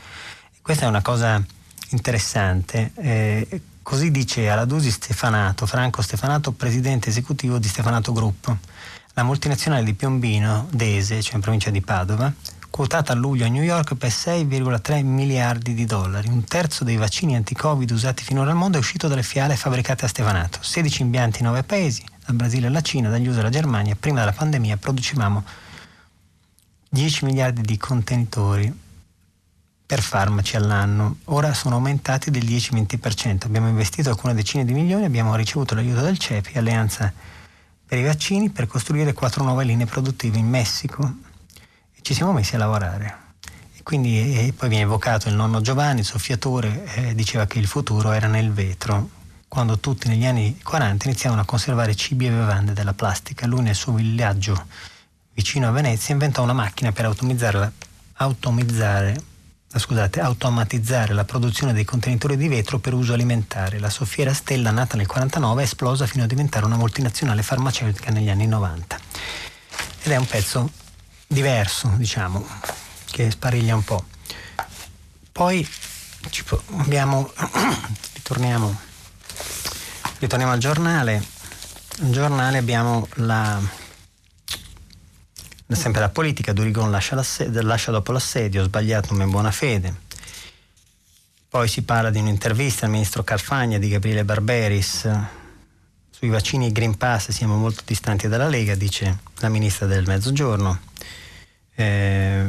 [0.62, 1.44] Questa è una cosa
[1.90, 2.92] interessante.
[2.96, 8.56] Eh, così dice alla Dusi Stefanato, Franco Stefanato, presidente esecutivo di Stefanato Group,
[9.14, 12.34] la multinazionale di Piombino, Dese, cioè in provincia di Padova,
[12.70, 16.28] quotata a luglio a New York per 6,3 miliardi di dollari.
[16.30, 20.08] Un terzo dei vaccini anti-Covid usati finora al mondo è uscito dalle fiale fabbricate a
[20.08, 20.58] Stevanato.
[20.62, 23.96] 16 impianti in 9 paesi, dal Brasile alla Cina, dagli USA alla Germania.
[23.96, 25.44] Prima della pandemia producevamo
[26.90, 28.80] 10 miliardi di contenitori
[29.86, 31.18] per farmaci all'anno.
[31.26, 33.46] Ora sono aumentati del 10-20%.
[33.46, 37.14] Abbiamo investito alcune decine di milioni, abbiamo ricevuto l'aiuto del CEPI, Alleanza
[37.94, 41.18] per i vaccini, per costruire quattro nuove linee produttive in Messico,
[42.02, 43.18] ci siamo messi a lavorare.
[43.78, 47.68] E quindi e poi viene evocato il nonno Giovanni, il soffiatore, eh, diceva che il
[47.68, 49.10] futuro era nel vetro,
[49.48, 53.46] quando tutti negli anni 40 iniziavano a conservare cibi e bevande della plastica.
[53.46, 54.66] Lui nel suo villaggio
[55.32, 57.74] vicino a Venezia inventò una macchina per automatizzare,
[59.80, 63.80] scusate, automatizzare la produzione dei contenitori di vetro per uso alimentare.
[63.80, 68.30] La Soffiera Stella, nata nel 49, è esplosa fino a diventare una multinazionale farmaceutica negli
[68.30, 69.00] anni 90.
[70.04, 70.70] Ed è un pezzo
[71.26, 72.46] diverso, diciamo,
[73.10, 74.06] che spariglia un po'.
[75.32, 75.68] Poi
[76.78, 77.32] abbiamo,
[78.14, 78.80] ritorniamo,
[80.20, 81.24] ritorniamo al giornale.
[82.02, 83.60] Al giornale abbiamo la,
[85.76, 87.22] sempre la politica, Durigon lascia,
[87.62, 89.94] lascia dopo l'assedio, sbagliato ma in buona fede.
[91.50, 95.08] Poi si parla di un'intervista al ministro Carfagna di Gabriele Barberis
[96.24, 100.80] sui vaccini e Green Pass siamo molto distanti dalla Lega, dice la ministra del Mezzogiorno.
[101.76, 102.46] Eh,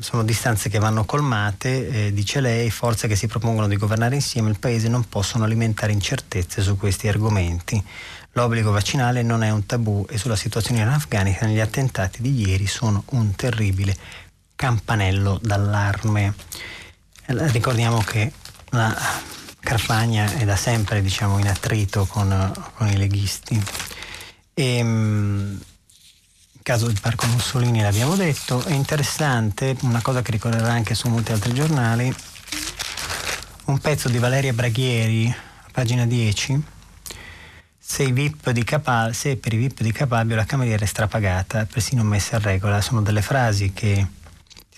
[0.00, 4.50] sono distanze che vanno colmate, eh, dice lei, forze che si propongono di governare insieme
[4.50, 7.80] il paese non possono alimentare incertezze su questi argomenti.
[8.34, 12.66] L'obbligo vaccinale non è un tabù e sulla situazione in Afghanistan gli attentati di ieri
[12.66, 13.94] sono un terribile
[14.56, 16.34] campanello d'allarme.
[17.26, 18.32] Eh, ricordiamo che
[18.70, 18.96] la
[19.60, 23.62] Carfagna è da sempre diciamo, in attrito con, con i leghisti.
[24.54, 25.60] E, ehm,
[26.62, 31.32] caso del Parco Mussolini l'abbiamo detto, è interessante, una cosa che ricorderà anche su molti
[31.32, 32.14] altri giornali,
[33.66, 36.62] un pezzo di Valeria Braghieri, a pagina 10,
[37.92, 42.38] se, Capal- se per i VIP di Capalbio la cameriera è strapagata, persino messa a
[42.38, 44.06] regola, sono delle frasi che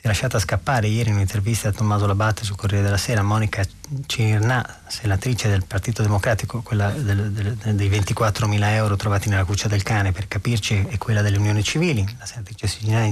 [0.00, 0.88] è lasciata scappare.
[0.88, 3.64] Ieri in un'intervista a Tommaso Labatte sul Corriere della Sera Monica
[4.06, 9.84] Cirnà, senatrice del Partito Democratico, quella del, del, dei 24.000 euro trovati nella cuccia del
[9.84, 13.08] cane, per capirci, è quella delle unioni civili, la senatrice Cirinà,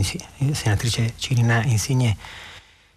[0.50, 2.16] senatrice Cirinà Insigne,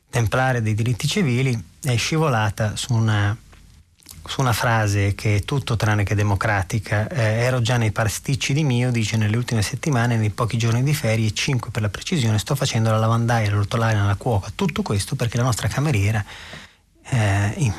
[0.10, 3.38] templare dei diritti civili, è scivolata su una
[4.28, 7.08] su una frase che è tutto tranne che democratica.
[7.08, 10.94] Eh, ero già nei pasticci di mio, dice nelle ultime settimane, nei pochi giorni di
[10.94, 15.38] ferie, 5 per la precisione, sto facendo la lavandaia, l'ortolaia, la cuoca, tutto questo perché
[15.38, 16.24] la nostra cameriera
[17.08, 17.74] eh,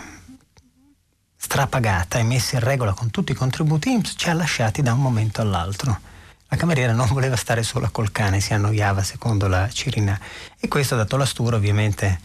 [1.37, 5.01] strapagata e messa in regola con tutti i contributi IMSS ci ha lasciati da un
[5.01, 6.01] momento all'altro.
[6.49, 10.19] La cameriera non voleva stare sola col cane, si annoiava secondo la Cirina
[10.59, 12.21] e questo ha dato la stura ovviamente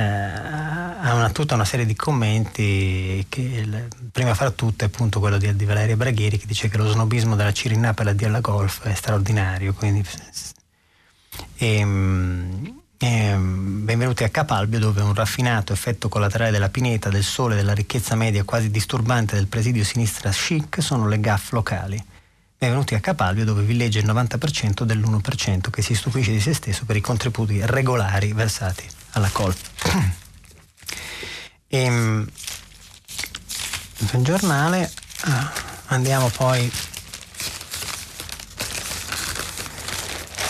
[0.00, 5.36] eh, ha una, tutta una serie di commenti il, prima fra tutto è appunto quello
[5.36, 8.40] di, di, Valeria Braghieri che dice che lo snobismo della Cirinà per la D alla
[8.40, 10.02] golf è straordinario quindi,
[11.56, 17.24] e, ehm, e, ehm, benvenuti a Capalbio dove un raffinato effetto collaterale della pineta, del
[17.24, 22.02] sole, della ricchezza media quasi disturbante del presidio sinistra chic sono le gaff locali.
[22.56, 26.96] Benvenuti a Capalbio dove villeggia il 90% dell'1% che si stupisce di se stesso per
[26.96, 29.54] i contributi regolari versati alla col.
[31.68, 32.26] e,
[34.06, 34.90] sul giornale
[35.22, 35.52] ah,
[35.86, 36.70] andiamo poi.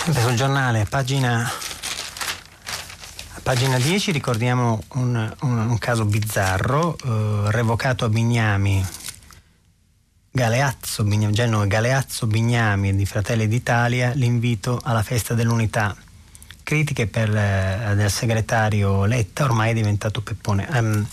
[0.03, 1.51] Sempre sul giornale pagina
[3.43, 8.87] pagina 10 ricordiamo un, un, un caso bizzarro eh, revocato a Bignami.
[10.31, 15.97] Galeazzo, Bignami, Galeazzo Bignami di Fratelli d'Italia l'invito alla festa dell'unità
[16.71, 20.69] critiche per, eh, del segretario Letta, ormai è diventato Peppone.
[20.71, 21.05] Um,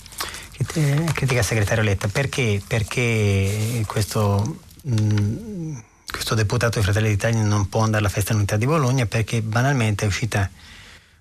[1.13, 2.61] critica al segretario Letta, perché?
[2.65, 5.77] Perché questo, mh, mm,
[6.11, 10.05] questo deputato di Fratelli d'Italia non può andare alla festa dell'unità di Bologna perché banalmente
[10.05, 10.47] è uscita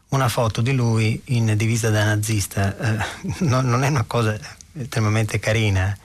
[0.09, 2.77] una foto di lui in divisa da nazista.
[2.77, 3.05] Eh,
[3.40, 4.38] non, non, è una cosa
[4.75, 5.96] estremamente carina.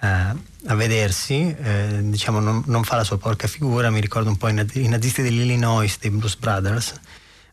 [0.00, 4.36] Uh, a vedersi, eh, diciamo non, non, fa la sua porca figura, mi ricordo un
[4.36, 6.94] po' i, nazisti dell'Illinois, dei Bruce Brothers,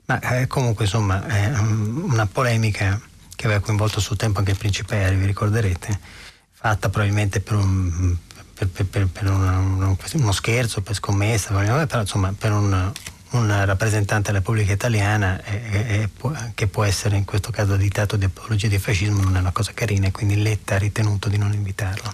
[0.05, 2.99] Ma eh, comunque insomma è una polemica
[3.35, 5.99] che aveva coinvolto a suo tempo anche il principe Harry, vi ricorderete,
[6.51, 8.15] fatta probabilmente per, un,
[8.53, 12.91] per, per, per una, uno scherzo, per scommessa, però insomma per un,
[13.31, 16.09] un rappresentante della Repubblica Italiana e, e,
[16.53, 19.73] che può essere in questo caso additato di apologia di fascismo non è una cosa
[19.73, 22.13] carina e quindi Letta ha ritenuto di non invitarlo.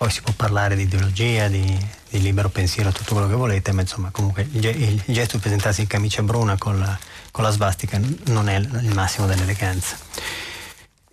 [0.00, 3.82] Poi si può parlare di ideologia, di, di libero pensiero, tutto quello che volete, ma
[3.82, 6.98] insomma comunque il, il, gesto di presentarsi in camicia bruna con la,
[7.30, 9.98] con la svastica non è il massimo dell'eleganza.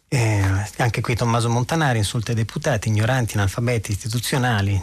[0.07, 0.41] Eh,
[0.77, 4.81] anche qui Tommaso Montanari insulta i deputati, ignoranti, analfabeti, istituzionali,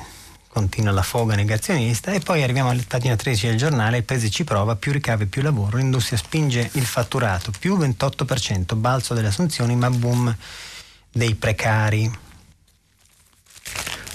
[0.49, 4.45] continua la foga negazionista e poi arriviamo alla pagina 13 del giornale, il paese ci
[4.45, 9.89] prova, più ricavi più lavoro, l'industria spinge il fatturato, più 28%, balzo delle assunzioni ma
[9.89, 10.37] boom
[11.11, 12.24] dei precari.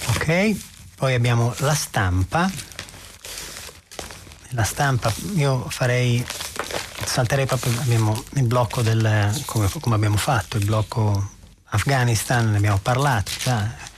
[0.08, 0.56] Ok,
[0.96, 2.50] poi abbiamo la stampa.
[4.50, 6.24] La stampa, io farei,
[7.04, 11.30] salterei proprio, abbiamo il blocco del, come, come abbiamo fatto, il blocco
[11.70, 13.88] Afghanistan, ne abbiamo parlato già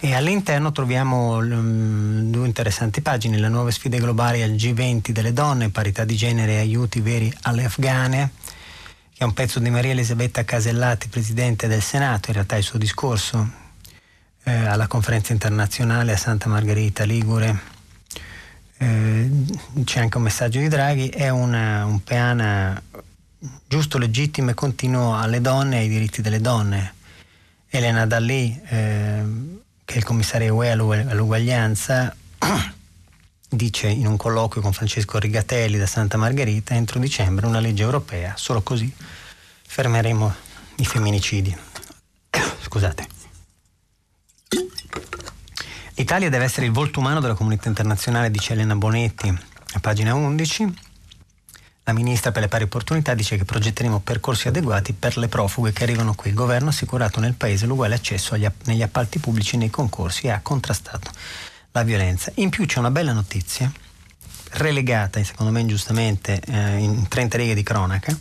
[0.00, 5.70] e all'interno troviamo um, due interessanti pagine, le nuove sfide globali al G20 delle donne,
[5.70, 8.30] parità di genere e aiuti veri alle afghane,
[9.12, 12.78] che è un pezzo di Maria Elisabetta Casellati, Presidente del Senato, in realtà il suo
[12.78, 13.66] discorso
[14.48, 17.76] eh, alla conferenza internazionale a Santa Margherita Ligure.
[18.78, 19.30] Eh,
[19.84, 22.80] c'è anche un messaggio di Draghi, è una, un peana
[23.66, 26.94] giusto, legittimo e continuo alle donne e ai diritti delle donne.
[27.68, 29.22] Elena Dallì eh,
[29.84, 32.16] che è il commissario UE all'uguaglianza,
[33.50, 38.32] dice in un colloquio con Francesco Rigatelli da Santa Margherita entro dicembre una legge europea,
[38.36, 38.90] solo così
[39.66, 40.34] fermeremo
[40.76, 41.54] i femminicidi.
[42.62, 43.17] Scusate.
[45.94, 50.74] L'Italia deve essere il volto umano della comunità internazionale, dice Elena Bonetti, a pagina 11.
[51.84, 55.82] La ministra per le pari opportunità dice che progetteremo percorsi adeguati per le profughe che
[55.82, 56.30] arrivano qui.
[56.30, 60.26] Il governo ha assicurato nel paese l'uguale accesso agli, negli appalti pubblici e nei concorsi
[60.26, 61.10] e ha contrastato
[61.72, 62.30] la violenza.
[62.36, 63.72] In più c'è una bella notizia,
[64.50, 68.16] relegata, secondo me ingiustamente, eh, in 30 righe di cronaca,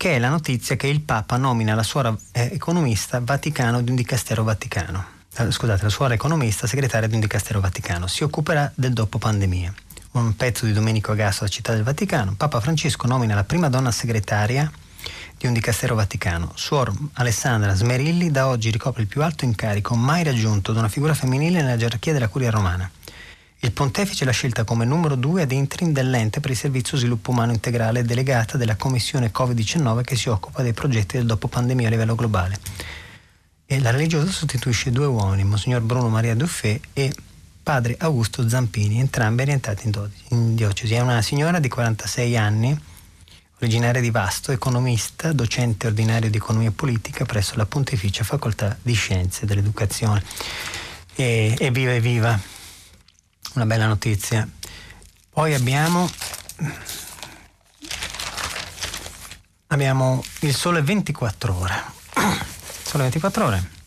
[0.00, 3.96] che è la notizia che il Papa nomina la suora eh, economista vaticano di un
[3.96, 5.04] dicastero vaticano.
[5.36, 8.06] Eh, scusate, la suora economista segretaria di un dicastero vaticano.
[8.06, 9.74] Si occuperà del dopo pandemia
[10.12, 13.90] un pezzo di Domenico Agasso alla Città del Vaticano, Papa Francesco nomina la prima donna
[13.90, 14.72] segretaria
[15.36, 16.52] di un dicastero vaticano.
[16.54, 21.12] Suor Alessandra Smerilli da oggi ricopre il più alto incarico mai raggiunto da una figura
[21.12, 22.90] femminile nella gerarchia della curia romana.
[23.62, 27.52] Il pontefice l'ha scelta come numero due ad interim dell'ente per il servizio sviluppo umano
[27.52, 32.14] integrale delegata della commissione Covid-19 che si occupa dei progetti del dopo pandemia a livello
[32.14, 32.58] globale.
[33.66, 37.12] E la religiosa sostituisce due uomini, Monsignor Bruno Maria Duffé e
[37.62, 40.94] padre Augusto Zampini, entrambi orientati in, do- in diocesi.
[40.94, 42.80] È una signora di 46 anni,
[43.58, 49.44] originaria di Vasto, economista, docente ordinario di economia politica presso la Pontificia Facoltà di Scienze
[49.44, 50.22] dell'Educazione.
[51.14, 52.40] E, e viva e viva,
[53.54, 54.48] una bella notizia.
[55.30, 56.10] Poi abbiamo,
[59.68, 61.98] abbiamo il sole 24 ore.
[62.82, 63.78] Sole 24 ore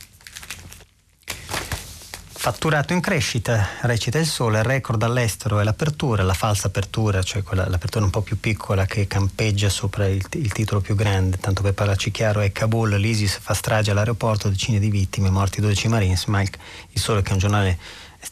[2.43, 7.69] Fatturato in crescita, recita il sole, record all'estero è l'apertura, la falsa apertura, cioè quella,
[7.69, 11.73] l'apertura un po' più piccola che campeggia sopra il, il titolo più grande, tanto per
[11.73, 16.41] parlarci chiaro, è Kabul, l'ISIS fa strage all'aeroporto, decine di vittime, morti 12 marines, ma
[16.41, 16.49] il,
[16.89, 17.79] il sole che è un giornale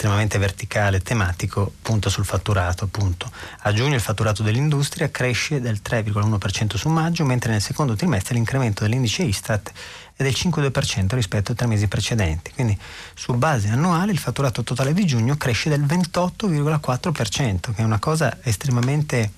[0.02, 2.86] estremamente verticale, tematico, punta sul fatturato.
[2.86, 3.32] Appunto.
[3.60, 8.84] A giugno il fatturato dell'industria cresce del 3,1% su maggio, mentre nel secondo trimestre l'incremento
[8.84, 9.72] dell'indice Istat
[10.16, 12.52] è del 5,2% rispetto ai tre mesi precedenti.
[12.52, 12.76] Quindi
[13.14, 18.40] su base annuale il fatturato totale di giugno cresce del 28,4%, che è una cosa
[18.42, 19.32] estremamente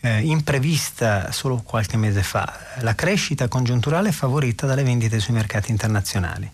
[0.00, 2.52] eh, imprevista solo qualche mese fa.
[2.80, 6.50] La crescita congiunturale è favorita dalle vendite sui mercati internazionali.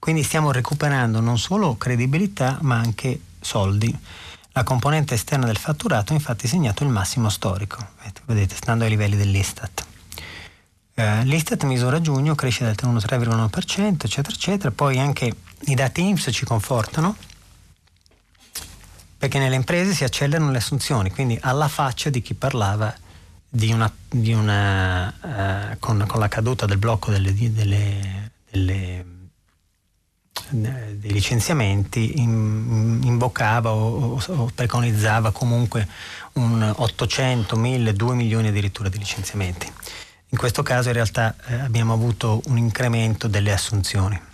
[0.00, 3.96] Quindi stiamo recuperando non solo credibilità ma anche soldi.
[4.52, 7.86] La componente esterna del fatturato ha infatti segnato il massimo storico,
[8.24, 9.84] vedete, stando ai livelli dell'Istat.
[10.94, 14.70] Eh, L'Istat misura giugno, cresce del 3,1%, eccetera, eccetera.
[14.72, 15.32] Poi anche
[15.66, 17.14] i dati IMSS ci confortano
[19.20, 22.92] perché nelle imprese si accelerano le assunzioni, quindi alla faccia di chi parlava
[23.46, 25.12] di una, di una
[25.72, 29.04] uh, con, con, la caduta del blocco delle, delle, delle,
[30.50, 35.86] dei licenziamenti in, invocava o, o, o, preconizzava comunque
[36.34, 39.70] un 800, 1000, 2 milioni addirittura di licenziamenti.
[40.32, 44.28] In questo caso in realtà eh, abbiamo avuto un incremento delle assunzioni.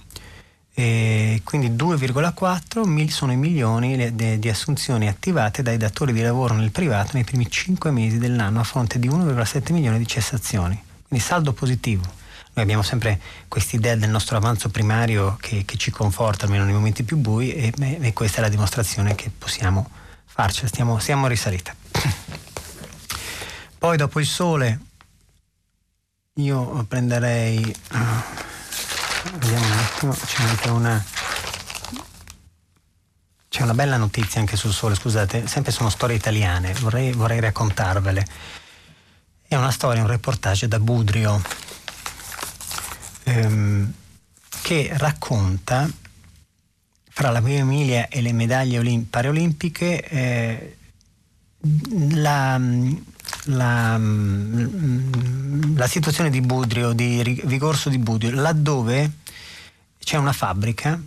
[0.79, 7.13] E quindi 2,4 sono i milioni di assunzioni attivate dai datori di lavoro nel privato
[7.15, 10.79] nei primi 5 mesi dell'anno a fronte di 1,7 milioni di cessazioni.
[11.09, 12.03] Quindi saldo positivo.
[12.57, 17.03] Noi abbiamo sempre quest'idea del nostro avanzo primario che, che ci conforta almeno nei momenti
[17.03, 19.91] più bui e, e, questa è la dimostrazione che possiamo
[20.25, 21.75] farcela, stiamo, siamo risalita.
[23.77, 24.81] Poi dopo il sole
[26.37, 27.59] io prenderei...
[27.93, 27.99] Uh,
[29.39, 31.05] vediamo un attimo, c'è anche una...
[33.51, 38.27] C'è una bella notizia anche sul sole, scusate, sempre sono storie italiane, vorrei, vorrei raccontarvele.
[39.47, 41.39] È una storia, un reportage da Budrio
[43.27, 43.93] ehm,
[44.63, 45.89] che racconta
[47.09, 50.77] fra la Via Emilia e le medaglie olim- paraolimpiche eh,
[52.11, 52.61] la,
[53.45, 59.11] la, la, situazione di Budrio, di Vigorso di Budrio, laddove
[59.99, 61.01] c'è una fabbrica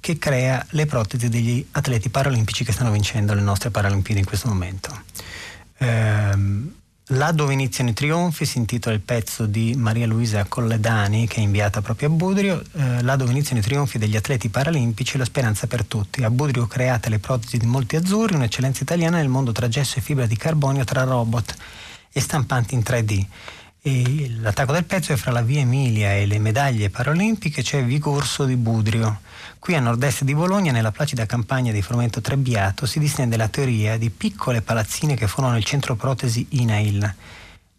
[0.00, 4.48] che crea le protesi degli atleti paralimpici che stanno vincendo le nostre Paralimpiadi in questo
[4.48, 5.02] momento.
[5.78, 6.74] Ehm,
[7.06, 11.40] Là dove iniziano i trionfi si intitola il pezzo di Maria Luisa Colledani che è
[11.40, 15.66] inviata proprio a Budrio, eh, là dove iniziano i trionfi degli atleti paralimpici la speranza
[15.66, 16.22] per tutti.
[16.22, 20.00] A Budrio create le protesi di molti azzurri, un'eccellenza italiana nel mondo tra gesso e
[20.00, 21.56] fibra di carbonio, tra robot
[22.12, 23.26] e stampanti in 3D.
[23.82, 28.44] E l'attacco del pezzo è fra la Via Emilia e le medaglie paralimpiche, c'è Vigorso
[28.44, 29.20] di Budrio.
[29.62, 33.96] Qui a nord-est di Bologna, nella placida campagna di Frumento Trebbiato, si distende la teoria
[33.96, 37.14] di piccole palazzine che formano il centro protesi INAIL.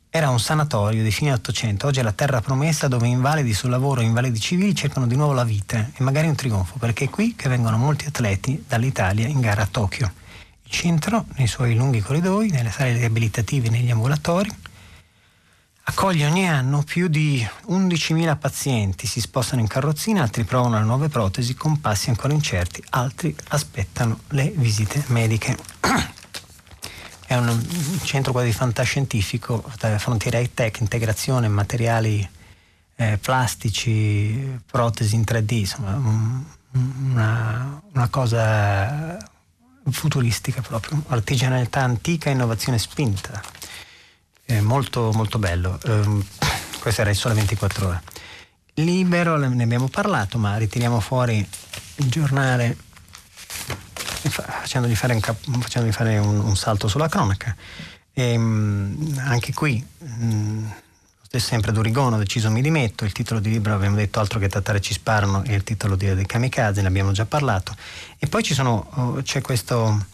[0.10, 4.00] Era un sanatorio di fine Ottocento, oggi è la terra promessa dove invalidi sul lavoro
[4.00, 7.36] e invalidi civili cercano di nuovo la vita e magari un trionfo, perché è qui
[7.36, 10.10] che vengono molti atleti dall'Italia in gara a Tokyo.
[10.64, 14.50] Il centro, nei suoi lunghi corridoi, nelle sale riabilitative e negli ambulatori,
[15.86, 21.10] Accoglie ogni anno più di 11.000 pazienti, si spostano in carrozzina, altri provano le nuove
[21.10, 25.58] protesi con passi ancora incerti, altri aspettano le visite mediche.
[27.28, 29.62] È un centro quasi fantascientifico,
[29.98, 32.28] frontiera high tech, integrazione, materiali
[32.96, 36.00] eh, plastici, protesi in 3D, insomma
[36.72, 39.18] una, una cosa
[39.90, 43.63] futuristica proprio, artigianalità antica, innovazione spinta
[44.46, 45.80] eh, molto, molto bello.
[45.86, 46.24] Um,
[46.80, 48.02] questo era il sole 24 ore.
[48.76, 52.76] Libero, ne abbiamo parlato, ma ritiriamo fuori il giornale
[54.30, 57.56] facendogli fare un, facendogli fare un, un salto sulla cronaca.
[58.14, 60.74] E, um, anche qui, um,
[61.40, 64.94] sempre Durigono, deciso mi dimetto, il titolo di libro abbiamo detto altro che Tattare ci
[64.94, 67.76] sparano e il titolo di, di Kamikaze, ne abbiamo già parlato.
[68.20, 70.12] E poi sono, oh, c'è questo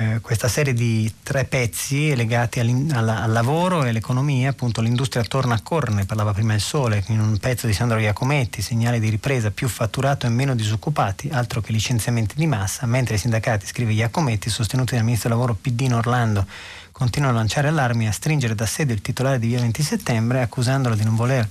[0.00, 5.56] eh, questa serie di tre pezzi legati al, al lavoro e all'economia, appunto l'industria torna
[5.56, 9.10] a correre, ne parlava prima il Sole, in un pezzo di Sandro Iacometti, segnale di
[9.10, 13.92] ripresa, più fatturato e meno disoccupati, altro che licenziamenti di massa, mentre i sindacati, scrive
[13.92, 16.46] Iacometti, sostenuti dal ministro del lavoro PD Orlando,
[16.92, 20.40] continuano a lanciare allarmi e a stringere da sede il titolare di via 20 settembre,
[20.40, 21.46] accusandolo di non voler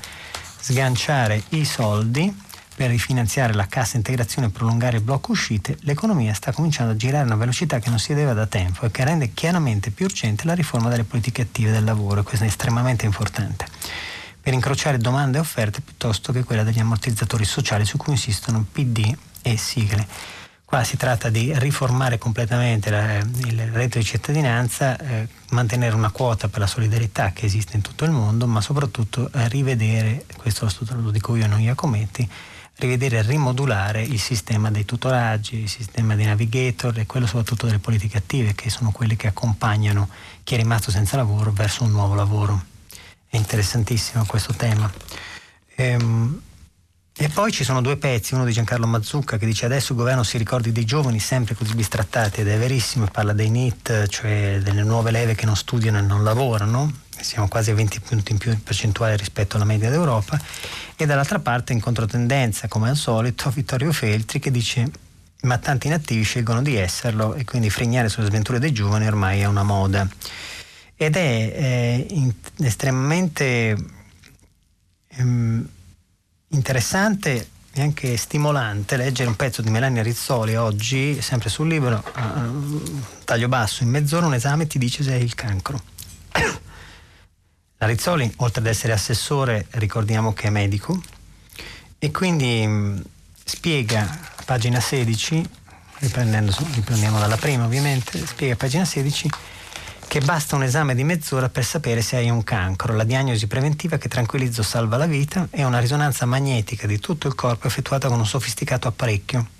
[0.59, 2.47] sganciare i soldi
[2.79, 7.23] per rifinanziare la cassa integrazione e prolungare il blocco uscite, l'economia sta cominciando a girare
[7.23, 10.45] a una velocità che non si vedeva da tempo e che rende chiaramente più urgente
[10.45, 13.65] la riforma delle politiche attive del lavoro, e questo è estremamente importante,
[14.39, 19.13] per incrociare domande e offerte piuttosto che quella degli ammortizzatori sociali su cui insistono PD
[19.41, 20.07] e sigle.
[20.63, 26.47] Qua si tratta di riformare completamente la, il reddito di cittadinanza, eh, mantenere una quota
[26.47, 31.11] per la solidarietà che esiste in tutto il mondo, ma soprattutto eh, rivedere, questo lo
[31.11, 32.29] dico io non Iacometti,
[32.79, 37.79] rivedere e rimodulare il sistema dei tutoraggi, il sistema dei navigator e quello soprattutto delle
[37.79, 40.09] politiche attive che sono quelle che accompagnano
[40.43, 42.63] chi è rimasto senza lavoro verso un nuovo lavoro.
[43.27, 44.91] È interessantissimo questo tema.
[45.75, 46.41] Ehm,
[47.21, 50.23] e poi ci sono due pezzi, uno di Giancarlo Mazzucca che dice adesso il governo
[50.23, 54.83] si ricordi dei giovani sempre così bistrattati ed è verissimo, parla dei NIT, cioè delle
[54.83, 56.89] nuove leve che non studiano e non lavorano,
[57.21, 60.39] siamo quasi a 20 punti in più in percentuale rispetto alla media d'Europa
[60.95, 64.91] e dall'altra parte in controtendenza, come al solito, Vittorio Feltri che dice
[65.41, 69.45] ma tanti inattivi scelgono di esserlo e quindi fregnare sulle sventure dei giovani ormai è
[69.45, 70.07] una moda.
[70.95, 73.77] Ed è eh, in, estremamente
[75.07, 75.67] ehm,
[76.49, 83.01] interessante e anche stimolante leggere un pezzo di Melania Rizzoli oggi, sempre sul libro, uh,
[83.23, 85.81] taglio basso, in mezz'ora un esame ti dice se hai il cancro.
[87.81, 91.01] La Rizzoli, oltre ad essere assessore, ricordiamo che è medico
[91.97, 92.99] e quindi mm,
[93.41, 95.49] spiega pagina 16,
[95.99, 99.29] riprendiamo dalla prima ovviamente, spiega pagina 16
[100.09, 102.93] che basta un esame di mezz'ora per sapere se hai un cancro.
[102.97, 107.29] La diagnosi preventiva che tranquillizza o salva la vita è una risonanza magnetica di tutto
[107.29, 109.51] il corpo effettuata con un sofisticato apparecchio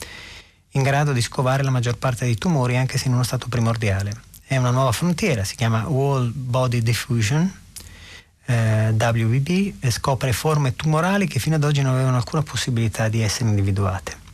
[0.72, 4.12] in grado di scovare la maggior parte dei tumori anche se in uno stato primordiale.
[4.44, 7.68] È una nuova frontiera, si chiama Wall Body Diffusion,
[8.50, 13.48] eh, WBB, scopre forme tumorali che fino ad oggi non avevano alcuna possibilità di essere
[13.48, 14.28] individuate.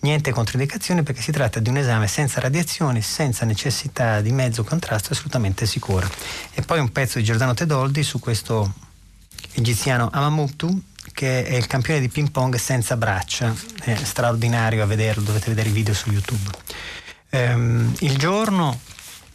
[0.00, 5.12] Niente controindicazioni perché si tratta di un esame senza radiazioni, senza necessità di mezzo contrasto,
[5.12, 6.08] assolutamente sicuro.
[6.54, 8.72] E poi un pezzo di Giordano Tedoldi su questo
[9.54, 10.82] egiziano Amamuktu
[11.12, 13.52] che è il campione di ping pong senza braccia,
[13.82, 16.48] è straordinario a vederlo, dovete vedere i video su YouTube.
[17.30, 18.78] Ehm, il giorno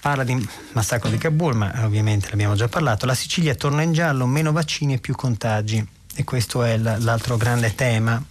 [0.04, 4.26] parla di massacro di Kabul, ma ovviamente l'abbiamo già parlato, la Sicilia torna in giallo,
[4.26, 8.22] meno vaccini e più contagi e questo è l'altro grande tema.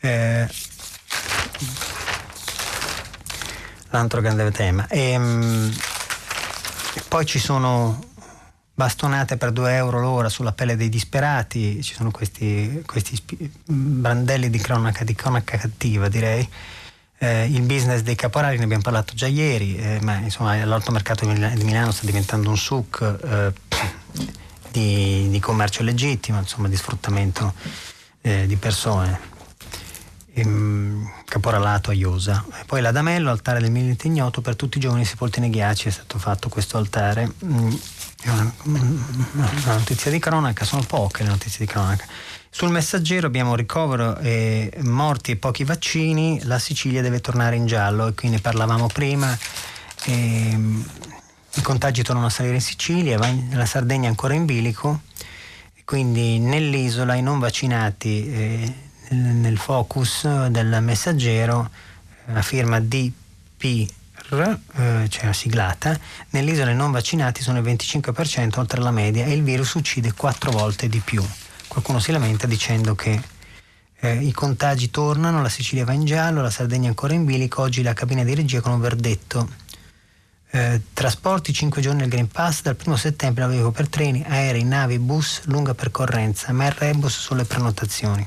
[0.00, 0.48] Eh,
[3.90, 4.86] l'altro grande tema.
[4.88, 5.76] E, ehm,
[7.08, 8.02] poi ci sono
[8.72, 13.22] bastonate per 2 euro l'ora sulla pelle dei disperati, ci sono questi, questi
[13.66, 16.48] brandelli di cronaca, di cronaca cattiva direi.
[17.18, 21.24] Eh, il business dei caporali ne abbiamo parlato già ieri, eh, ma insomma l'alto mercato
[21.24, 23.52] di Milano sta diventando un suc eh,
[24.70, 27.54] di, di, commercio legittimo, insomma di sfruttamento
[28.20, 29.34] eh, di persone.
[30.34, 32.44] Ehm, caporalato a Iosa.
[32.60, 35.90] E poi l'Adamello, altare del milite ignoto per tutti i giovani sepolti nei ghiacci, è
[35.90, 37.32] stato fatto questo altare.
[37.42, 37.74] Mm,
[38.22, 42.04] è una, una notizia di cronaca, sono poche le notizie di cronaca.
[42.56, 48.06] Sul messaggero abbiamo ricovero e morti e pochi vaccini, la Sicilia deve tornare in giallo
[48.06, 49.36] e qui ne parlavamo prima.
[50.06, 50.58] E,
[51.52, 53.18] I contagi tornano a salire in Sicilia,
[53.50, 55.02] la Sardegna ancora in bilico,
[55.84, 58.74] quindi nell'isola i non vaccinati eh,
[59.10, 61.68] nel focus del messaggero
[62.32, 63.86] a firma DP
[64.30, 65.94] eh, cioè siglata,
[66.30, 70.50] nelle isole non vaccinati sono il 25% oltre la media e il virus uccide quattro
[70.52, 71.22] volte di più.
[71.76, 73.20] Qualcuno si lamenta dicendo che
[74.00, 77.82] eh, i contagi tornano, la Sicilia va in giallo, la Sardegna ancora in bilico, oggi
[77.82, 79.46] la cabina di regia con un verdetto.
[80.52, 84.98] Eh, trasporti 5 giorni al Green Pass, dal 1 settembre avevo per treni, aerei, navi,
[84.98, 88.26] bus, lunga percorrenza, ma il rebus sulle prenotazioni.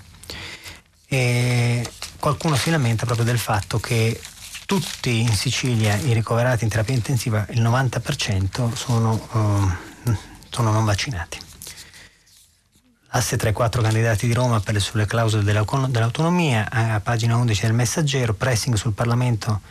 [1.08, 4.22] E qualcuno si lamenta proprio del fatto che
[4.68, 10.16] tutti in Sicilia i ricoverati in terapia intensiva, il 90% sono, uh,
[10.52, 11.48] sono non vaccinati.
[13.12, 17.62] Asse tra i quattro candidati di Roma per le, sulle clausole dell'autonomia, a pagina 11
[17.62, 19.62] del Messaggero, pressing sul Parlamento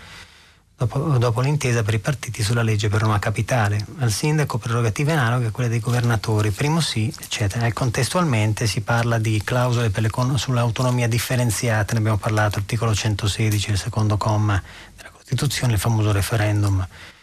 [0.76, 3.84] dopo, dopo, l'intesa per i partiti sulla legge per Roma Capitale.
[3.98, 7.66] Al sindaco prerogative analoghe a quelle dei governatori, primo sì, eccetera.
[7.66, 13.78] E contestualmente si parla di clausole le, sull'autonomia differenziata, ne abbiamo parlato, articolo 116, il
[13.78, 14.60] secondo comma
[14.96, 17.17] della Costituzione, il famoso referendum eh,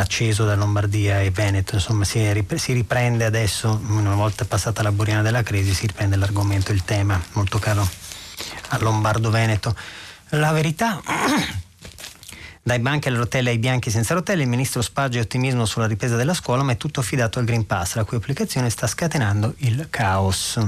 [0.00, 5.22] acceso da Lombardia e Veneto, insomma si, si, riprende adesso, una volta passata la buriana
[5.22, 7.88] della crisi, si riprende l'argomento, il tema, molto caro
[8.68, 9.74] a Lombardo-Veneto.
[10.30, 11.00] La verità
[12.62, 16.34] dai banchi alle rotelle ai bianchi senza rotelle, il ministro spaggia ottimismo sulla ripresa della
[16.34, 20.58] scuola, ma è tutto affidato al Green Pass, la cui applicazione sta scatenando il caos.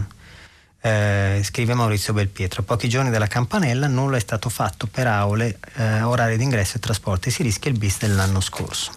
[0.84, 2.62] Eh, scrive Maurizio Belpietro.
[2.62, 6.76] A pochi giorni dalla campanella nulla è stato fatto per aule, eh, orari di ingresso
[6.76, 7.30] e trasporti.
[7.30, 8.90] Si rischia il bis dell'anno scorso.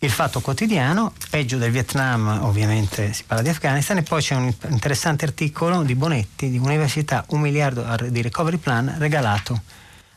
[0.00, 4.52] Il fatto quotidiano, peggio del Vietnam, ovviamente si parla di Afghanistan, e poi c'è un
[4.68, 9.60] interessante articolo di Bonetti di Università, un miliardo di recovery plan regalato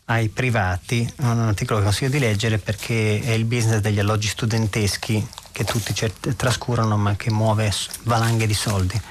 [0.05, 5.27] ai privati, un articolo che consiglio di leggere perché è il business degli alloggi studenteschi
[5.51, 5.95] che tutti
[6.35, 7.73] trascurano ma che muove
[8.03, 9.01] valanghe di soldi.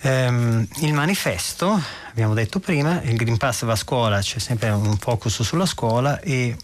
[0.00, 1.78] Ehm, il manifesto,
[2.08, 6.20] abbiamo detto prima, il Green Pass va a scuola, c'è sempre un focus sulla scuola
[6.20, 6.56] e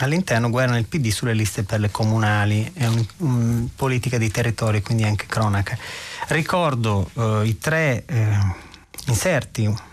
[0.00, 4.80] all'interno guerra il PD sulle liste per le comunali, è una un politica di territorio,
[4.82, 5.76] quindi anche cronaca.
[6.28, 8.38] Ricordo eh, i tre eh,
[9.06, 9.92] inserti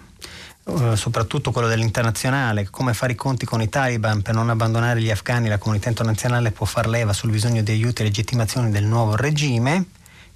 [0.63, 5.09] eh, soprattutto quello dell'internazionale, come fare i conti con i taliban per non abbandonare gli
[5.09, 9.15] afghani, la comunità internazionale può far leva sul bisogno di aiuti e legittimazione del nuovo
[9.15, 9.85] regime,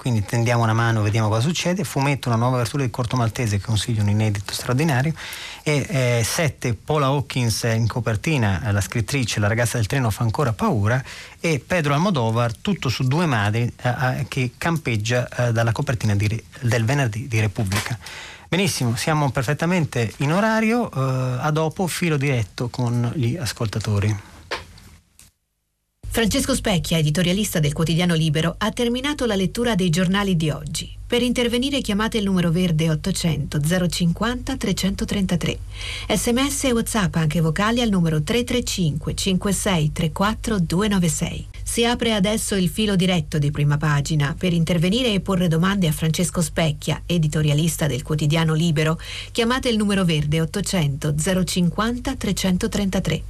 [0.05, 3.65] quindi tendiamo una mano vediamo cosa succede, fumetto una nuova versione di Corto Maltese che
[3.65, 5.11] consiglio un inedito straordinario
[5.63, 10.53] e eh, sette Paula Hawkins in copertina, la scrittrice La ragazza del treno fa ancora
[10.53, 11.03] paura
[11.39, 16.43] e Pedro Almodovar tutto su due madri eh, eh che campeggia eh, dalla copertina di,
[16.59, 17.97] del venerdì di Repubblica.
[18.47, 24.34] Benissimo, siamo perfettamente in orario, eh, a dopo filo diretto con gli ascoltatori.
[26.15, 30.97] Francesco Specchia, editorialista del quotidiano Libero, ha terminato la lettura dei giornali di oggi.
[31.07, 35.59] Per intervenire chiamate il numero verde 800 050 333.
[36.09, 41.47] Sms e WhatsApp anche vocali al numero 335 56 34 296.
[41.61, 44.35] Si apre adesso il filo diretto di prima pagina.
[44.35, 48.99] Per intervenire e porre domande a Francesco Specchia, editorialista del quotidiano Libero,
[49.31, 53.23] chiamate il numero verde 800 050 333.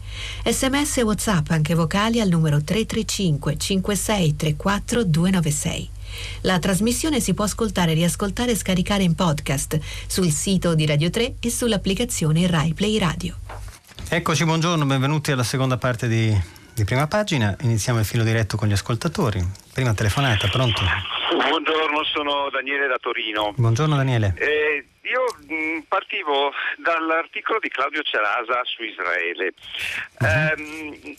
[0.45, 5.89] Sms e WhatsApp anche vocali al numero 335 56 34 296.
[6.41, 11.35] La trasmissione si può ascoltare, riascoltare e scaricare in podcast sul sito di Radio 3
[11.41, 13.35] e sull'applicazione Rai Play Radio.
[14.07, 16.35] Eccoci, buongiorno, benvenuti alla seconda parte di,
[16.73, 17.55] di prima pagina.
[17.61, 19.43] Iniziamo il filo diretto con gli ascoltatori.
[19.73, 20.81] Prima telefonata, pronto?
[21.49, 23.53] Buongiorno, sono Daniele da Torino.
[23.55, 24.33] Buongiorno Daniele.
[24.37, 29.53] Eh, io mh, partivo dall'articolo di Claudio Cerasa su Israele.
[30.19, 30.27] Uh-huh.
[30.27, 31.17] Eh,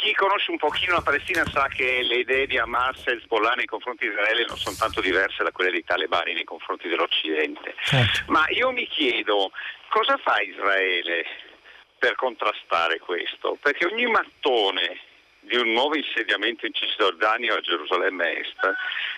[0.00, 3.66] chi conosce un pochino la Palestina sa che le idee di Hamas e Hezbollah nei
[3.66, 7.74] confronti di Israele non sono tanto diverse da quelle dei talebani nei confronti dell'Occidente.
[7.82, 8.30] Certo.
[8.30, 9.50] Ma io mi chiedo
[9.88, 11.26] cosa fa Israele
[11.98, 13.58] per contrastare questo?
[13.60, 15.00] Perché ogni mattone
[15.40, 18.74] di un nuovo insediamento in Cisgiordania o a Gerusalemme Est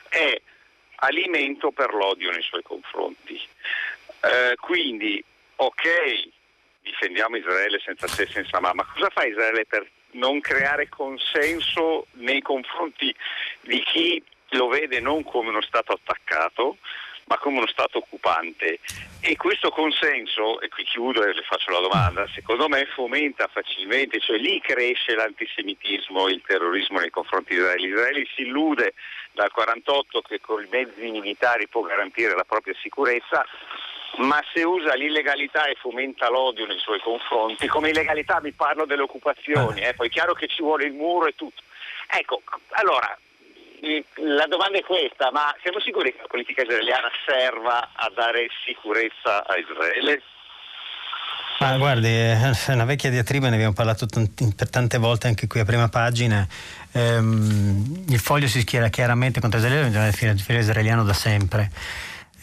[0.08, 0.40] è
[0.96, 3.38] alimento per l'odio nei suoi confronti.
[4.22, 5.22] Eh, quindi,
[5.56, 6.28] ok,
[6.80, 12.06] difendiamo Israele senza se e senza ma, ma cosa fa Israele per non creare consenso
[12.12, 13.14] nei confronti
[13.62, 16.78] di chi lo vede non come uno Stato attaccato,
[17.26, 18.80] ma come uno Stato occupante.
[19.20, 24.18] E questo consenso, e qui chiudo e le faccio la domanda, secondo me fomenta facilmente,
[24.18, 27.86] cioè lì cresce l'antisemitismo, il terrorismo nei confronti di Israele.
[27.86, 28.94] Israele si illude
[29.32, 33.46] dal 48 che con i mezzi militari può garantire la propria sicurezza,
[34.18, 39.02] ma se usa l'illegalità e fomenta l'odio nei suoi confronti, come illegalità mi parlo delle
[39.02, 41.62] occupazioni, eh, poi è chiaro che ci vuole il muro e tutto.
[42.08, 43.16] Ecco, allora,
[44.16, 49.46] la domanda è questa, ma siamo sicuri che la politica israeliana serva a dare sicurezza
[49.46, 50.22] a Israele?
[51.62, 55.60] Ah, guardi, è una vecchia diatriba, ne abbiamo parlato t- per tante volte anche qui
[55.60, 56.46] a prima pagina.
[56.92, 61.70] Ehm, il foglio si schiera chiaramente contro Israele, definire il filo israeliano da sempre.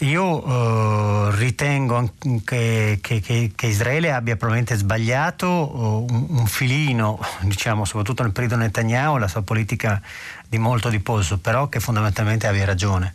[0.02, 2.12] Io uh, ritengo
[2.44, 8.30] che, che, che, che, Israele abbia probabilmente sbagliato uh, un, un, filino, diciamo, soprattutto nel
[8.30, 10.00] periodo Netanyahu, la sua politica
[10.48, 13.12] di molto di polso, però che fondamentalmente abbia ragione.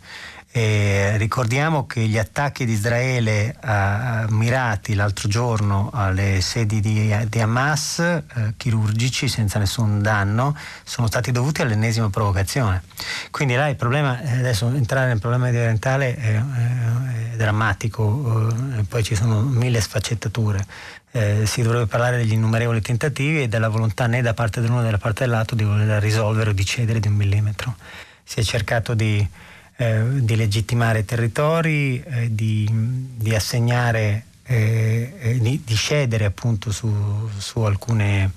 [0.56, 7.40] E ricordiamo che gli attacchi di Israele uh, mirati l'altro giorno alle sedi di, di
[7.40, 12.84] Hamas, uh, chirurgici senza nessun danno, sono stati dovuti all'ennesima provocazione.
[13.32, 18.84] Quindi là il problema, eh, adesso entrare nel problema orientale è, è, è drammatico, uh,
[18.86, 20.64] poi ci sono mille sfaccettature.
[21.10, 24.92] Eh, si dovrebbe parlare degli innumerevoli tentativi e della volontà né da parte dell'uno né
[24.92, 27.74] da parte dell'altro di voler risolvere o di cedere di un millimetro.
[28.22, 29.28] Si è cercato di
[29.76, 37.28] eh, di legittimare territori, eh, di, di, assegnare, eh, eh, di, di, cedere appunto su,
[37.36, 38.30] su, alcune,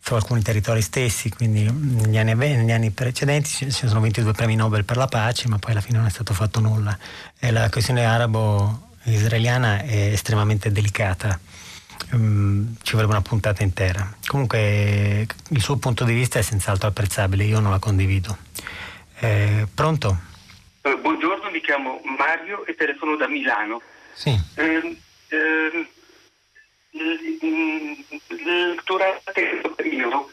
[0.00, 4.84] su, alcuni territori stessi, quindi negli anni, negli anni precedenti ci sono 22 premi Nobel
[4.84, 6.96] per la pace, ma poi alla fine non è stato fatto nulla.
[7.38, 11.38] E la questione arabo-israeliana è estremamente delicata.
[12.12, 14.14] Um, ci vorrebbe una puntata intera.
[14.26, 18.36] Comunque il suo punto di vista è senz'altro apprezzabile, io non la condivido.
[19.22, 20.16] Eh, pronto?
[20.80, 23.80] Eh, buongiorno, mi chiamo Mario e telefono da Milano.
[24.14, 24.36] Sì.
[24.56, 24.98] Eh,
[28.84, 30.28] durante questo periodo...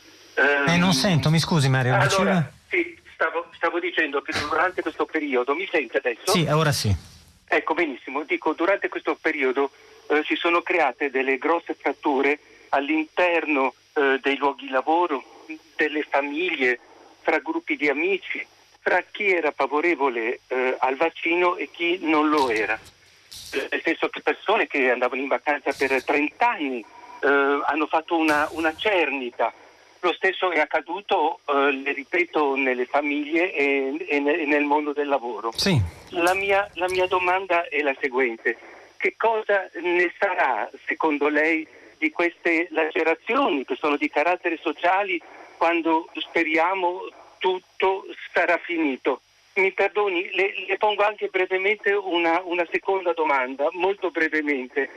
[0.65, 1.93] eh, non sento, mi scusi Mario.
[1.93, 6.31] Allora, sì, stavo, stavo, dicendo che durante questo periodo, mi sente adesso?
[6.31, 6.91] Sì, ora sì.
[7.45, 8.23] Ecco, benissimo.
[8.23, 9.69] Dico, durante questo periodo
[10.07, 16.79] eh, si sono create delle grosse fratture all'interno eh, dei luoghi di lavoro, delle famiglie,
[17.21, 18.43] tra gruppi di amici
[18.81, 22.79] tra chi era favorevole eh, al vaccino e chi non lo era.
[23.51, 26.79] Nel senso che persone che andavano in vacanza per 30 anni
[27.21, 29.51] eh, hanno fatto una, una, cernita.
[30.01, 35.51] Lo stesso è accaduto, eh, le ripeto, nelle famiglie e, e, nel mondo del lavoro.
[35.55, 35.79] Sì.
[36.09, 38.57] La, mia, la mia domanda è la seguente.
[38.95, 41.67] Che cosa ne sarà, secondo lei,
[41.97, 45.19] di queste lacerazioni che sono di carattere sociale
[45.57, 47.01] quando speriamo
[47.39, 49.21] tutto sarà finito.
[49.55, 54.89] Mi perdoni, le, le pongo anche brevemente una, una, seconda domanda, molto brevemente.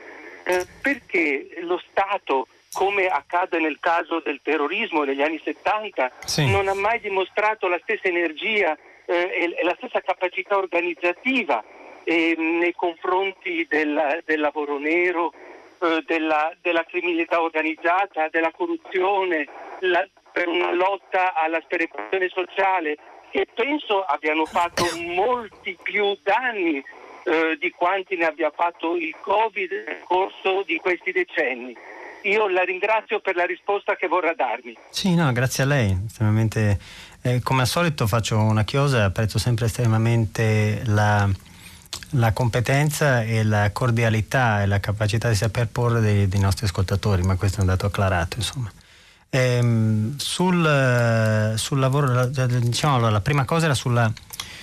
[0.45, 6.51] Eh, perché lo Stato, come accade nel caso del terrorismo negli anni 70, sì.
[6.51, 8.77] non ha mai dimostrato la stessa energia
[9.07, 11.65] eh, e la stessa capacità organizzativa
[12.05, 15.33] eh, nei confronti del, del lavoro nero,
[15.81, 19.47] eh, della, della, criminalità organizzata, della corruzione,
[19.81, 22.97] la, per una lotta alla sperequazione sociale,
[23.31, 26.83] che penso abbiano fatto molti più danni
[27.25, 31.77] eh, di quanti ne abbia fatto il Covid nel corso di questi decenni.
[32.25, 34.77] Io la ringrazio per la risposta che vorrà darmi.
[34.91, 35.97] Sì, no, grazie a lei.
[36.07, 36.79] Estremamente,
[37.23, 41.29] eh, come al solito faccio una chiosa, apprezzo sempre estremamente la,
[42.11, 47.23] la, competenza e la cordialità e la capacità di saper porre dei, dei nostri ascoltatori,
[47.23, 48.71] ma questo è un dato acclarato, insomma.
[49.35, 54.13] Ehm, sul, sul, lavoro, diciamo, la prima cosa era sulla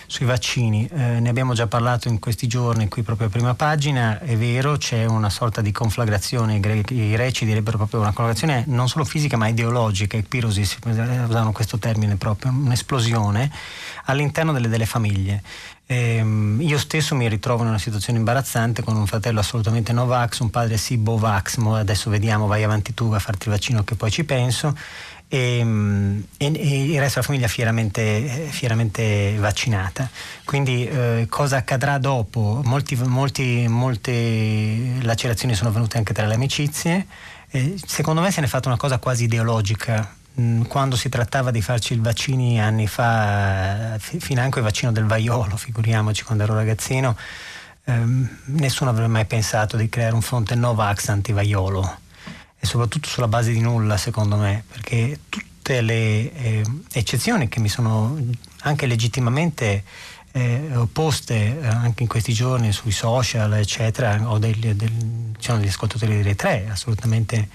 [0.10, 0.90] sui vaccini.
[0.92, 4.76] Eh, ne abbiamo già parlato in questi giorni qui proprio a prima pagina, è vero,
[4.76, 9.06] c'è una sorta di conflagrazione, i, gre- i greci direbbero proprio una conflagrazione non solo
[9.06, 13.52] fisica ma ideologica, i pirosi usano questo termine proprio, un'esplosione
[14.06, 15.44] all'interno delle, delle famiglie.
[15.86, 16.24] Eh,
[16.60, 20.78] io stesso mi ritrovo in una situazione imbarazzante con un fratello assolutamente Novax, un padre
[20.78, 24.76] sì Bovax, adesso vediamo, vai avanti tu a farti il vaccino che poi ci penso
[25.32, 25.60] e,
[26.38, 30.10] e, e il resto della famiglia fieramente, fieramente vaccinata.
[30.44, 32.62] Quindi eh, cosa accadrà dopo?
[32.66, 37.06] Molti, molti, molte lacerazioni sono venute anche tra le amicizie.
[37.52, 40.16] Eh, secondo me se ne è fatta una cosa quasi ideologica.
[40.42, 45.06] Mm, quando si trattava di farci i vaccini anni fa, fino anche il vaccino del
[45.06, 47.16] vaiolo, figuriamoci quando ero ragazzino,
[47.84, 52.08] ehm, nessuno avrebbe mai pensato di creare un fronte Novax anti-vaiolo
[52.60, 57.70] e soprattutto sulla base di nulla secondo me, perché tutte le eh, eccezioni che mi
[57.70, 58.18] sono
[58.62, 59.84] anche legittimamente
[60.32, 65.70] eh, opposte eh, anche in questi giorni sui social eccetera, o degli, del, diciamo, degli
[65.70, 67.48] ascoltatori delle tre assolutamente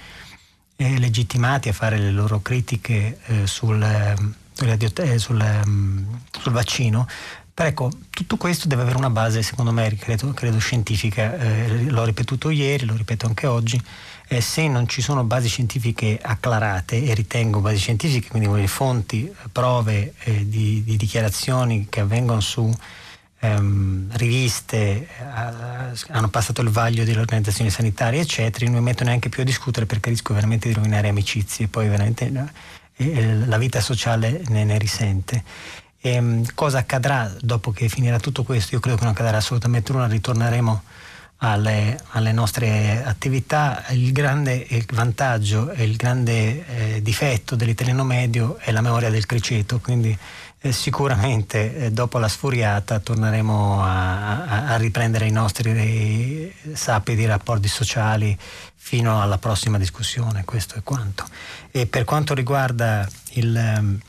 [0.76, 7.06] eh, legittimati a fare le loro critiche eh, sul, eh, sul, um, sul vaccino,
[7.54, 12.04] però ecco, tutto questo deve avere una base, secondo me, credo, credo scientifica, eh, l'ho
[12.04, 13.80] ripetuto ieri, lo ripeto anche oggi,
[14.28, 20.14] eh, se non ci sono basi scientifiche acclarate, e ritengo basi scientifiche, quindi fonti, prove
[20.24, 22.72] eh, di, di, dichiarazioni che avvengono su
[23.40, 25.06] ehm, riviste, eh,
[26.08, 29.86] hanno passato il vaglio delle organizzazioni sanitarie, eccetera, non mi metto neanche più a discutere
[29.86, 32.30] perché rischio veramente di rovinare amicizie, poi veramente
[32.96, 35.44] eh, la vita sociale ne, ne risente.
[36.00, 38.74] E, ehm, cosa accadrà dopo che finirà tutto questo?
[38.74, 40.82] Io credo che non accadrà assolutamente nulla, ritorneremo
[41.38, 43.84] alle, alle, nostre attività.
[43.90, 49.26] Il grande il vantaggio e il grande eh, difetto dell'italiano medio è la memoria del
[49.26, 50.16] criceto, quindi
[50.60, 57.26] eh, sicuramente eh, dopo la sfuriata torneremo a, a, a riprendere i nostri eh, sapidi
[57.26, 58.36] rapporti sociali
[58.74, 61.24] fino alla prossima discussione, questo è quanto.
[61.70, 64.00] E per quanto riguarda il ehm,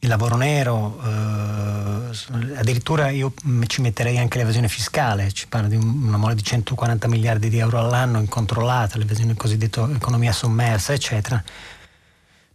[0.00, 3.32] il lavoro nero, eh, addirittura io
[3.66, 7.80] ci metterei anche l'evasione fiscale, ci parla di una mole di 140 miliardi di euro
[7.80, 11.42] all'anno incontrollata, l'evasione cosiddetta economia sommersa, eccetera.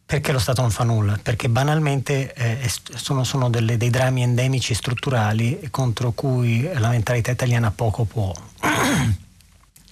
[0.05, 1.19] Perché lo Stato non fa nulla?
[1.21, 7.71] Perché banalmente eh, sono, sono delle, dei drammi endemici strutturali contro cui la mentalità italiana
[7.71, 8.33] poco può.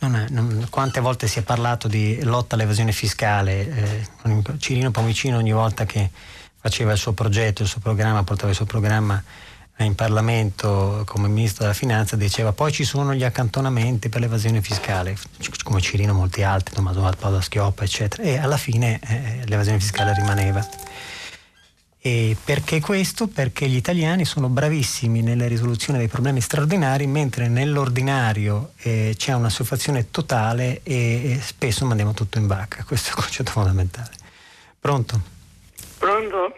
[0.01, 4.07] Non è, non, quante volte si è parlato di lotta all'evasione fiscale?
[4.23, 6.09] Eh, Cirino Pomicino ogni volta che
[6.61, 9.21] faceva il suo progetto, il suo programma, portava il suo programma
[9.77, 15.17] in Parlamento come ministro della Finanza, diceva poi ci sono gli accantonamenti per l'evasione fiscale,
[15.63, 20.13] come Cirino e molti altri, Tommaso Paolo Schioppa, eccetera, e alla fine eh, l'evasione fiscale
[20.13, 20.65] rimaneva.
[22.03, 23.27] E perché questo?
[23.27, 29.49] Perché gli italiani sono bravissimi nella risoluzione dei problemi straordinari, mentre nell'ordinario eh, c'è una
[29.49, 32.83] soffazione totale e, e spesso mandiamo tutto in vacca.
[32.83, 34.11] Questo è il concetto fondamentale.
[34.79, 35.40] Pronto?
[36.01, 36.57] Pronto?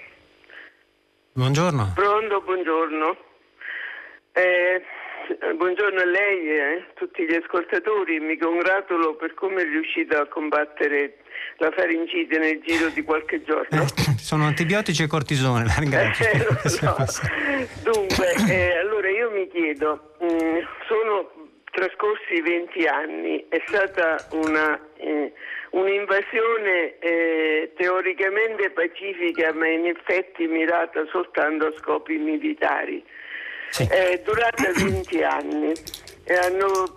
[1.33, 1.91] Buongiorno.
[1.95, 3.17] Pronto, buongiorno.
[4.31, 4.81] Eh,
[5.57, 8.21] buongiorno a lei e a tutti gli ascoltatori.
[8.21, 11.17] Mi congratulo per come è riuscito a combattere
[11.57, 13.81] la faringite nel giro di qualche giorno.
[13.81, 15.65] Eh, sono antibiotici e cortisone.
[15.65, 16.95] Eh, so.
[17.83, 24.79] Dunque, eh, allora io mi chiedo, mh, mm, sono trascorsi 20 anni, è stata una
[24.95, 25.33] eh,
[25.73, 33.03] un'invasione eh, teoricamente pacifica ma in effetti mirata soltanto a scopi militari.
[33.69, 33.87] Sì.
[33.89, 35.71] È durata 20 anni
[36.25, 36.95] e hanno,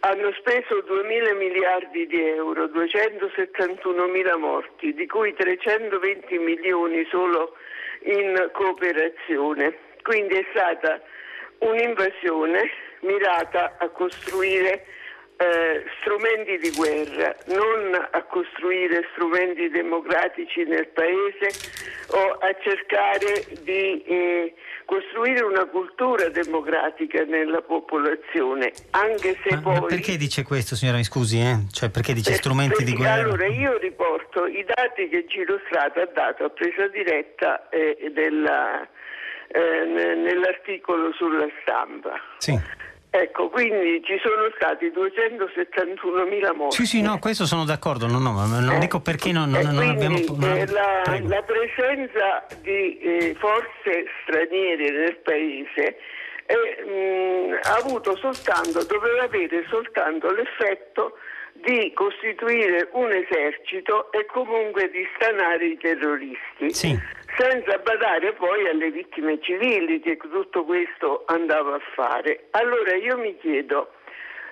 [0.00, 7.56] hanno speso 2 mila miliardi di euro, 271 mila morti, di cui 320 milioni solo
[8.02, 9.76] in cooperazione.
[10.02, 11.00] Quindi è stata
[11.58, 14.86] un'invasione mirata a costruire
[15.36, 21.50] eh, strumenti di guerra, non a costruire strumenti democratici nel paese
[22.08, 24.54] o a cercare di eh,
[24.84, 29.80] costruire una cultura democratica nella popolazione, anche se ma, poi...
[29.80, 31.38] Ma perché dice questo, signora, mi scusi?
[31.38, 31.66] Eh?
[31.72, 33.22] Cioè, perché dice per, strumenti perché, di guerra?
[33.22, 38.86] Allora, io riporto i dati che Giro Strata ha dato a presa diretta eh, della
[39.48, 39.84] eh,
[40.16, 42.20] nell'articolo sulla stampa.
[42.38, 42.58] Sì.
[43.16, 46.74] Ecco, quindi ci sono stati 271.000 morti.
[46.74, 49.62] Sì, sì, no, questo sono d'accordo, no, no, ma non Eh, dico perché non, non,
[49.72, 50.18] non abbiamo...
[50.36, 55.96] non- eh, la, la presenza di eh, forze straniere nel paese
[56.46, 61.16] eh, mh, ha avuto soltanto, doveva avere soltanto l'effetto
[61.54, 66.98] di costituire un esercito e comunque di stanare i terroristi Sì.
[67.36, 72.46] senza badare poi alle vittime civili che tutto questo andava a fare.
[72.50, 73.92] Allora io mi chiedo,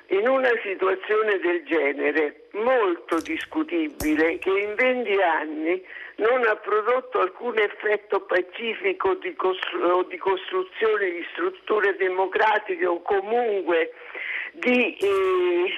[0.09, 5.85] in una situazione del genere, molto discutibile, che in 20 anni
[6.17, 13.01] non ha prodotto alcun effetto pacifico di costru- o di costruzione di strutture democratiche o
[13.03, 13.93] comunque
[14.53, 14.97] di...
[14.97, 15.75] eh,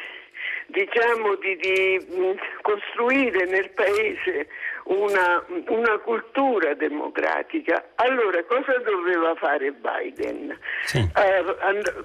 [0.66, 4.48] diciamo di, di, mh, costruire nel paese
[4.84, 7.90] una, una cultura democratica.
[7.96, 10.58] Allora cosa doveva fare Biden?
[10.84, 10.98] Sì.
[10.98, 11.44] Eh,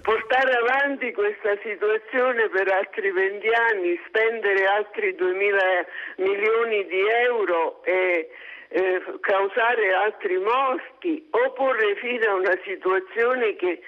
[0.01, 5.86] portare avanti questa situazione per altri 20 anni, spendere altri 2 mila
[6.18, 8.30] milioni di euro e
[8.70, 13.82] eh, causare altri morti o porre fine a una situazione che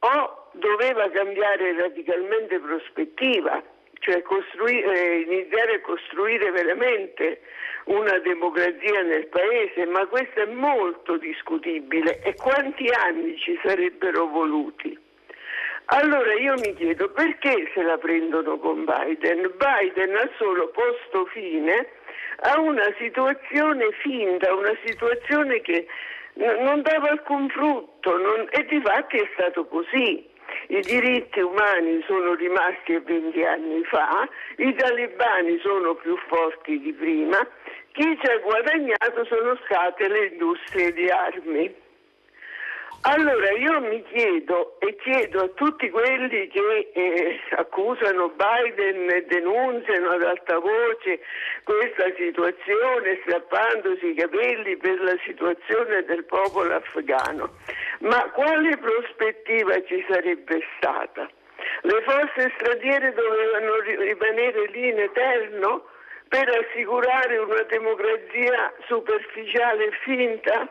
[0.00, 3.62] o doveva cambiare radicalmente prospettiva,
[4.00, 7.40] cioè costruire, iniziare a costruire veramente
[7.84, 14.96] una democrazia nel paese, ma questo è molto discutibile e quanti anni ci sarebbero voluti?
[15.90, 19.50] Allora io mi chiedo perché se la prendono con Biden?
[19.56, 21.88] Biden ha solo posto fine
[22.40, 25.86] a una situazione finta, una situazione che
[26.34, 30.28] non dava alcun frutto non- e di fatti è stato così.
[30.66, 37.38] I diritti umani sono rimasti 20 anni fa, i talibani sono più forti di prima,
[37.92, 41.86] chi ci ha guadagnato sono state le industrie di armi.
[43.02, 50.10] Allora io mi chiedo e chiedo a tutti quelli che eh, accusano Biden e denunziano
[50.10, 51.20] ad alta voce
[51.62, 57.54] questa situazione strappandosi i capelli per la situazione del popolo afghano,
[58.00, 61.30] ma quale prospettiva ci sarebbe stata?
[61.82, 65.86] Le forze straniere dovevano ri- rimanere lì in eterno
[66.28, 70.68] per assicurare una democrazia superficiale e finta?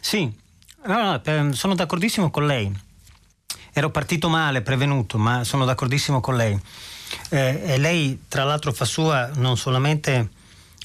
[0.00, 0.48] Sì,
[0.86, 2.72] no, no, sono d'accordissimo con lei.
[3.72, 6.58] Ero partito male, prevenuto, ma sono d'accordissimo con lei.
[7.28, 10.28] Eh, e lei, tra l'altro, fa sua non solamente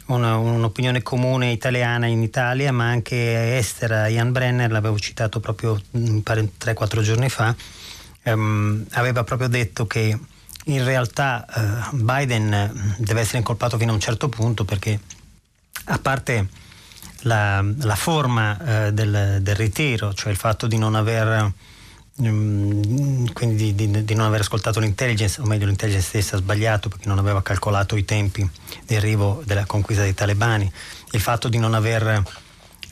[0.08, 4.08] una- un'opinione comune italiana in Italia, ma anche estera.
[4.08, 7.56] Ian Brenner, l'avevo citato proprio mm, pare 3-4 giorni fa,
[8.24, 10.18] ehm, aveva proprio detto che
[10.66, 15.00] in realtà eh, Biden eh, deve essere incolpato fino a un certo punto perché
[15.86, 16.48] a parte
[17.26, 21.52] la, la forma eh, del, del ritiro, cioè il fatto di non aver
[22.22, 26.90] mm, quindi di, di- di non aver ascoltato l'intelligence, o meglio l'intelligence stessa ha sbagliato
[26.90, 28.48] perché non aveva calcolato i tempi
[28.86, 30.72] di arrivo della conquista dei talebani,
[31.12, 32.24] il fatto di non aver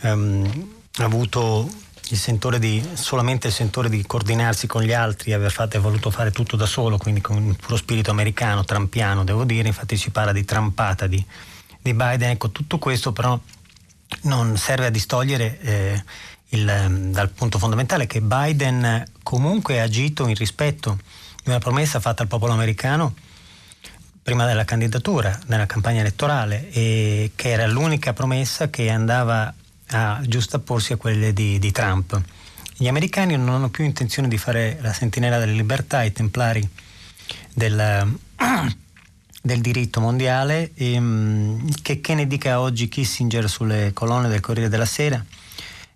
[0.01, 0.67] ehm,
[0.97, 1.69] avuto
[2.09, 6.31] il sentore di, solamente il sentore di coordinarsi con gli altri, aver fatto voluto fare
[6.31, 10.31] tutto da solo, quindi con un puro spirito americano, trampiano devo dire, infatti si parla
[10.31, 11.23] di trampata di,
[11.81, 13.39] di Biden, ecco tutto questo però
[14.21, 16.03] non serve a distogliere eh,
[16.49, 20.99] il, ehm, dal punto fondamentale che Biden comunque ha agito in rispetto
[21.43, 23.13] di una promessa fatta al popolo americano
[24.23, 29.53] prima della candidatura, nella campagna elettorale, che era l'unica promessa che andava
[29.87, 32.19] a giustapporsi a quelle di, di Trump.
[32.77, 36.67] Gli americani non hanno più intenzione di fare la sentinella delle libertà, i templari
[37.53, 38.17] del,
[39.45, 44.69] del diritto mondiale, e, mm, che, che ne dica oggi Kissinger sulle colonne del Corriere
[44.69, 45.23] della Sera.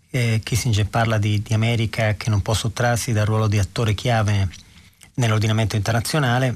[0.09, 4.49] Eh, Kissinger parla di, di America che non può sottrarsi dal ruolo di attore chiave
[5.13, 6.55] nell'ordinamento internazionale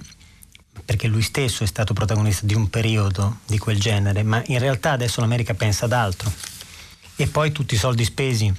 [0.84, 4.92] perché lui stesso è stato protagonista di un periodo di quel genere, ma in realtà
[4.92, 6.32] adesso l'America pensa ad altro.
[7.16, 8.54] E poi tutti i soldi spesi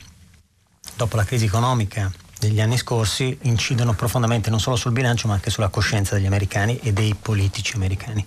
[0.97, 2.11] dopo la crisi economica
[2.47, 6.79] degli anni scorsi incidono profondamente non solo sul bilancio ma anche sulla coscienza degli americani
[6.83, 8.25] e dei politici americani.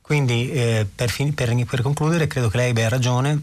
[0.00, 3.40] Quindi eh, per, fin- per- per concludere credo che lei abbia ragione,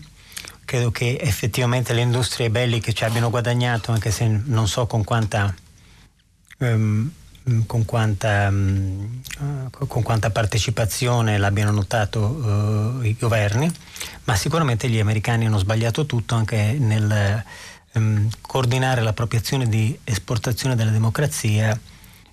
[0.65, 5.53] credo che effettivamente le industrie belliche ci abbiano guadagnato anche se non so con quanta
[6.59, 7.11] ehm,
[7.65, 9.05] con quanta, mm,
[9.39, 13.71] eh, con quanta partecipazione l'abbiano notato eh, i governi,
[14.25, 17.43] ma sicuramente gli americani hanno sbagliato tutto anche nel
[17.97, 19.01] ehm, coordinare
[19.37, 21.77] azione di esportazione della democrazia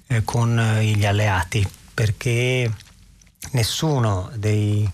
[0.06, 2.70] eh, con eh, gli alleati, perché
[3.52, 4.88] nessuno dei,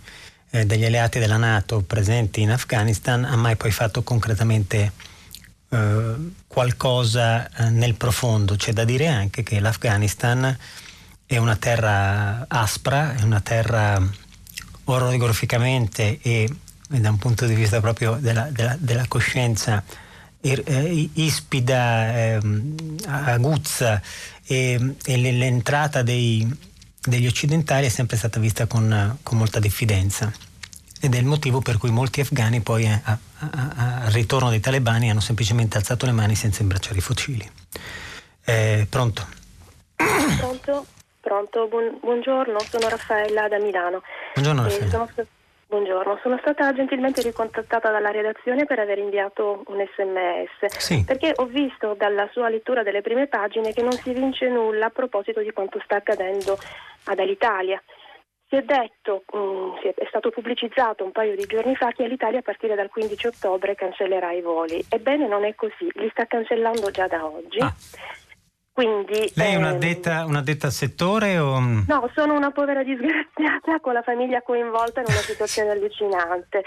[0.51, 4.93] eh, degli alleati della Nato presenti in Afghanistan ha mai poi fatto concretamente
[5.69, 6.15] eh,
[6.47, 8.57] qualcosa eh, nel profondo.
[8.57, 10.57] C'è da dire anche che l'Afghanistan
[11.27, 14.03] è una terra aspra, è una terra
[14.85, 16.53] orograficamente e,
[16.91, 19.85] e da un punto di vista proprio della, della, della coscienza
[20.43, 22.41] ispida, eh,
[23.07, 24.01] aguzza
[24.47, 26.49] e, e l'entrata dei,
[27.01, 30.33] degli occidentali è sempre stata vista con, con, molta diffidenza
[31.01, 35.77] ed è il motivo per cui molti afghani poi al ritorno dei talebani hanno semplicemente
[35.77, 37.51] alzato le mani senza imbracciare i fucili.
[38.45, 39.27] Eh, pronto?
[39.97, 40.87] Pronto?
[41.21, 44.03] Pronto, Buon, buongiorno, sono Raffaella da Milano.
[44.35, 44.91] Buongiorno Raffaella.
[44.91, 45.27] Sono,
[45.71, 51.05] buongiorno, sono stata gentilmente ricontattata dalla redazione per aver inviato un sms, sì.
[51.05, 54.91] perché ho visto dalla sua lettura delle prime pagine che non si vince nulla a
[54.91, 56.59] proposito di quanto sta accadendo
[57.05, 57.81] ad Alitalia.
[58.49, 62.41] Si è detto, mh, mm, è stato pubblicizzato un paio di giorni fa che l'Italia
[62.41, 64.85] a partire dal 15 ottobre cancellerà i voli.
[64.89, 67.61] Ebbene non è così, li sta cancellando già da oggi.
[67.61, 67.73] Ah.
[68.73, 71.59] Quindi, Lei è un'addetta, ehm, un'addetta al settore o...
[71.59, 76.65] No, sono una povera disgraziata con la famiglia coinvolta in una situazione allucinante.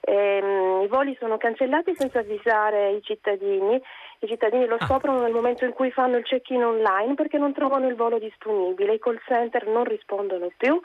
[0.00, 3.80] Ehm, I voli sono cancellati senza avvisare i cittadini.
[4.20, 4.84] I cittadini lo ah.
[4.84, 8.94] scoprono nel momento in cui fanno il check-in online perché non trovano il volo disponibile,
[8.94, 10.80] i call center non rispondono più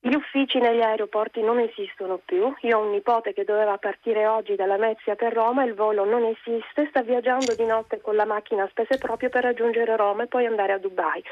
[0.00, 2.54] gli uffici negli aeroporti non esistono più.
[2.60, 6.24] Io ho un nipote che doveva partire oggi dalla Mezia per Roma, il volo non
[6.24, 10.28] esiste, sta viaggiando di notte con la macchina a spese proprio per raggiungere Roma e
[10.28, 11.22] poi andare a Dubai.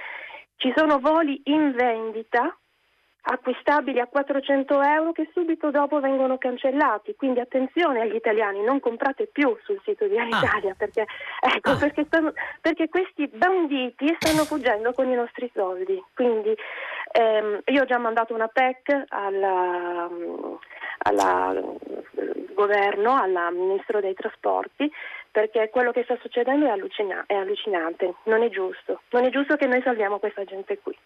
[0.57, 2.57] Ci sono voli in vendita
[3.29, 7.15] acquistabili a 400 euro che subito dopo vengono cancellati.
[7.17, 10.75] Quindi attenzione agli italiani, non comprate più sul sito di Alitalia ah.
[10.77, 11.07] perché,
[11.41, 11.77] ecco, ah.
[11.77, 16.03] perché, stanno, perché, questi banditi stanno fuggendo con i nostri soldi.
[16.15, 16.57] Quindi
[17.17, 20.09] ehm, io ho già mandato una PEC alla,
[20.99, 21.77] al
[22.55, 24.91] governo, al ministro dei trasporti
[25.37, 29.57] perché quello che sta succedendo è, allucina- è, allucinante, non è giusto, non è giusto
[29.57, 30.97] che noi salviamo questa gente qui,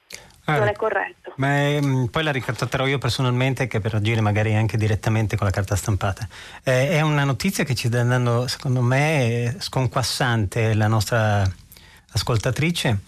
[0.44, 1.32] ah, non è corretto.
[1.38, 5.52] Ma ehm, poi la ricatterò io personalmente che per agire magari anche direttamente con la
[5.52, 6.28] carta stampata.
[6.62, 11.42] Eh, è una notizia che ci sta andando, secondo me, sconquassante la nostra
[12.12, 12.98] ascoltatrice,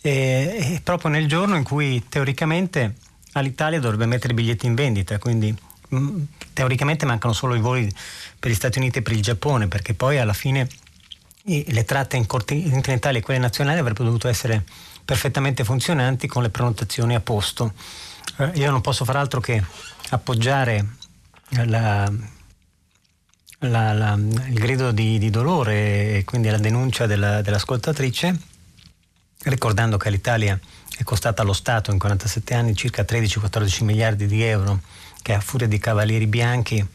[0.00, 2.94] e, e proprio nel giorno in cui teoricamente
[3.32, 5.54] all'Italia dovrebbe mettere i biglietti in vendita, quindi
[5.94, 6.22] mm,
[6.52, 7.92] teoricamente mancano solo i voli
[8.38, 10.68] per gli Stati Uniti e per il Giappone, perché poi alla fine
[11.44, 14.64] le tratte intercontinentali e quelle nazionali avrebbero dovuto essere
[15.04, 17.72] perfettamente funzionanti con le prenotazioni a posto.
[18.36, 19.62] Eh, io non posso far altro che
[20.10, 20.86] appoggiare
[21.64, 22.10] la,
[23.60, 28.38] la, la, il grido di, di, dolore e quindi la denuncia della, dell'ascoltatrice,
[29.44, 30.58] ricordando che l'Italia
[30.96, 34.80] è costata allo Stato in 47 anni circa 13-14 miliardi di euro,
[35.22, 36.86] che a furia di cavalieri bianchi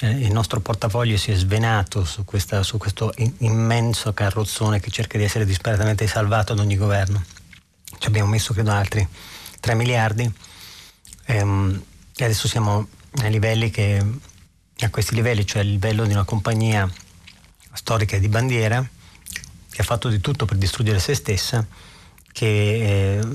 [0.00, 5.18] eh, il nostro portafoglio si è svenato su, questa, su questo immenso carrozzone che cerca
[5.18, 7.22] di essere disperatamente salvato ad ogni governo.
[7.98, 9.06] Ci abbiamo messo credo altri
[9.60, 10.32] 3 miliardi
[11.26, 11.82] ehm,
[12.16, 12.88] e adesso siamo
[13.70, 14.04] che,
[14.80, 16.90] a questi livelli, cioè il livello di una compagnia
[17.72, 18.86] storica di bandiera
[19.70, 21.66] che ha fatto di tutto per distruggere se stessa,
[22.32, 23.28] che eh,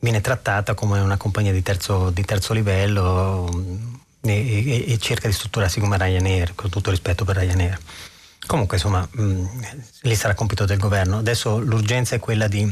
[0.00, 3.48] viene trattata come una compagnia di terzo, di terzo livello
[4.22, 7.78] e, e, e, cerca di strutturarsi come Ryanair, con tutto rispetto per Ryanair.
[8.46, 9.46] Comunque, insomma, mh,
[10.02, 11.18] lì sarà compito del governo.
[11.18, 12.70] Adesso l'urgenza è quella di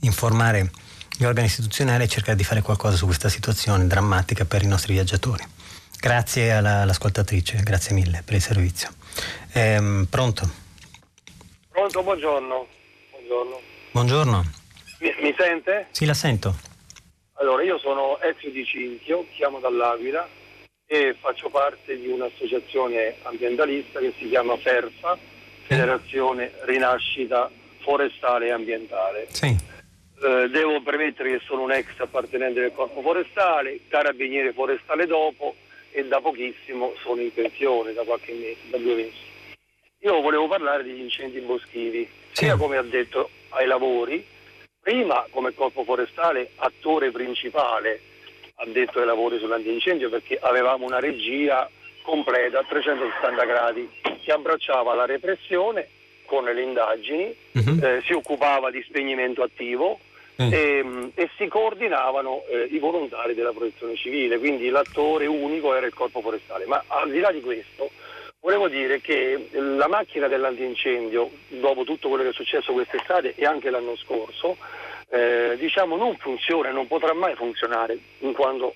[0.00, 0.70] informare
[1.16, 4.94] gli organi istituzionali e cercare di fare qualcosa su questa situazione drammatica per i nostri
[4.94, 5.44] viaggiatori.
[5.98, 8.88] Grazie alla, all'ascoltatrice, grazie mille per il servizio.
[9.52, 10.50] Ehm, pronto?
[11.68, 12.66] Pronto, buongiorno.
[13.10, 13.60] Buongiorno.
[13.92, 14.61] Buongiorno.
[15.02, 15.88] Mi, mi sente?
[15.90, 16.54] Sì, la sento.
[17.34, 20.28] Allora, io sono Ezio Di Cinzio, chiamo dall'Aquila
[20.86, 25.18] e faccio parte di un'associazione ambientalista che si chiama FERFA,
[25.64, 27.50] Federazione Rinascita
[27.80, 29.26] Forestale e Ambientale.
[29.30, 29.46] Sì.
[29.46, 35.56] Eh, devo premettere che sono un ex appartenente del corpo forestale, carabiniere forestale dopo
[35.90, 39.30] e da pochissimo sono in pensione, da qualche mese, da due mesi.
[39.98, 42.44] Io volevo parlare degli incendi boschivi, sì.
[42.44, 44.24] sia come ha detto ai lavori,
[44.82, 48.00] prima come corpo forestale attore principale
[48.56, 51.70] addetto ai lavori sull'antincendio perché avevamo una regia
[52.02, 53.88] completa a 360 gradi
[54.22, 55.88] che abbracciava la repressione
[56.26, 57.78] con le indagini, uh-huh.
[57.84, 60.00] eh, si occupava di spegnimento attivo
[60.36, 60.50] uh-huh.
[60.50, 65.92] e, e, si coordinavano eh, i volontari della protezione civile, quindi l'attore unico era il
[65.92, 66.64] corpo forestale.
[66.64, 67.90] Ma al di là di questo
[68.42, 73.70] volevo dire che la macchina dell'antincendio, dopo tutto quello che è successo quest'estate e anche
[73.70, 74.56] l'anno scorso,
[75.12, 77.98] eh, diciamo non funziona non potrà mai funzionare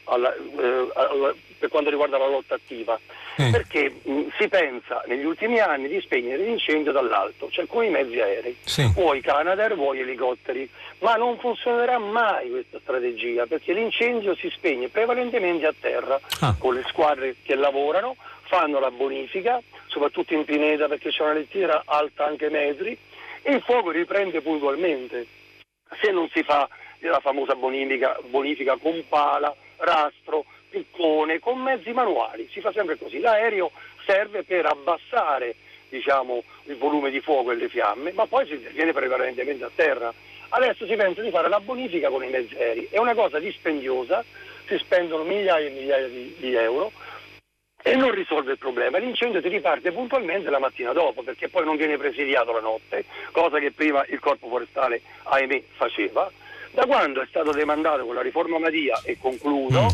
[0.04, 3.00] alla, eh, alla, per quanto riguarda la lotta attiva
[3.40, 3.50] mm.
[3.50, 8.20] perché mh, si pensa negli ultimi anni di spegnere l'incendio dall'alto cioè con i mezzi
[8.20, 8.86] aerei sì.
[8.92, 15.64] vuoi Canadair vuoi elicotteri ma non funzionerà mai questa strategia perché l'incendio si spegne prevalentemente
[15.64, 16.54] a terra ah.
[16.58, 18.14] con le squadre che lavorano
[18.46, 22.96] fanno la bonifica soprattutto in Pineta perché c'è una lettiera alta anche metri
[23.42, 25.26] e il fuoco riprende puntualmente
[26.00, 26.68] se non si fa
[27.00, 33.20] la famosa bonifica, bonifica con pala, rastro, piccone, con mezzi manuali, si fa sempre così.
[33.20, 33.70] L'aereo
[34.04, 35.54] serve per abbassare
[35.88, 40.12] diciamo, il volume di fuoco e le fiamme, ma poi si interviene prevalentemente a terra.
[40.48, 44.24] Adesso si pensa di fare la bonifica con i mezzi aerei, è una cosa dispendiosa,
[44.66, 46.92] si spendono migliaia e migliaia di, di euro,
[47.86, 48.98] e non risolve il problema.
[48.98, 53.60] L'incendio si riparte puntualmente la mattina dopo perché poi non viene presidiato la notte, cosa
[53.60, 56.28] che prima il corpo forestale, ahimè, faceva.
[56.72, 59.86] Da quando è stato demandato con la riforma Madia, e concludo, mm.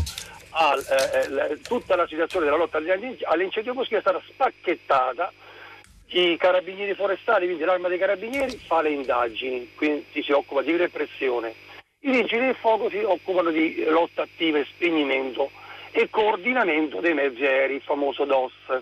[0.49, 5.31] al, eh, eh tutta la situazione della lotta all'incendio boschivo è stata spacchettata
[6.07, 11.53] i carabinieri forestali, quindi l'arma dei carabinieri, fa le indagini, quindi si occupa di repressione.
[11.99, 15.51] I vigili del fuoco si occupano di lotta attiva e spegnimento
[15.93, 18.81] e coordinamento dei mezzi aerei, il famoso DOS.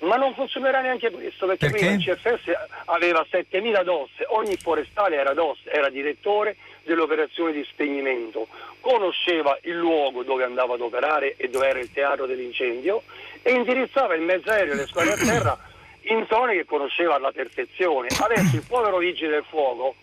[0.00, 1.86] Ma non funzionerà neanche questo perché, perché?
[1.86, 2.52] prima il CFS
[2.86, 8.48] aveva 7.000 DOS, ogni forestale era DOS, era direttore delle operazioni di spegnimento,
[8.80, 13.02] conosceva il luogo dove andava ad operare e dove era il teatro dell'incendio
[13.42, 15.58] e indirizzava il mezzo aereo e le squadre a terra
[16.02, 18.08] in zone che conosceva alla perfezione.
[18.08, 19.94] Adesso il povero vigile del fuoco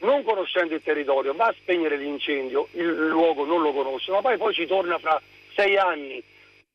[0.00, 4.36] non conoscendo il territorio va a spegnere l'incendio, il luogo non lo conosce, ma poi,
[4.36, 5.20] poi ci torna fra
[5.58, 6.22] sei anni,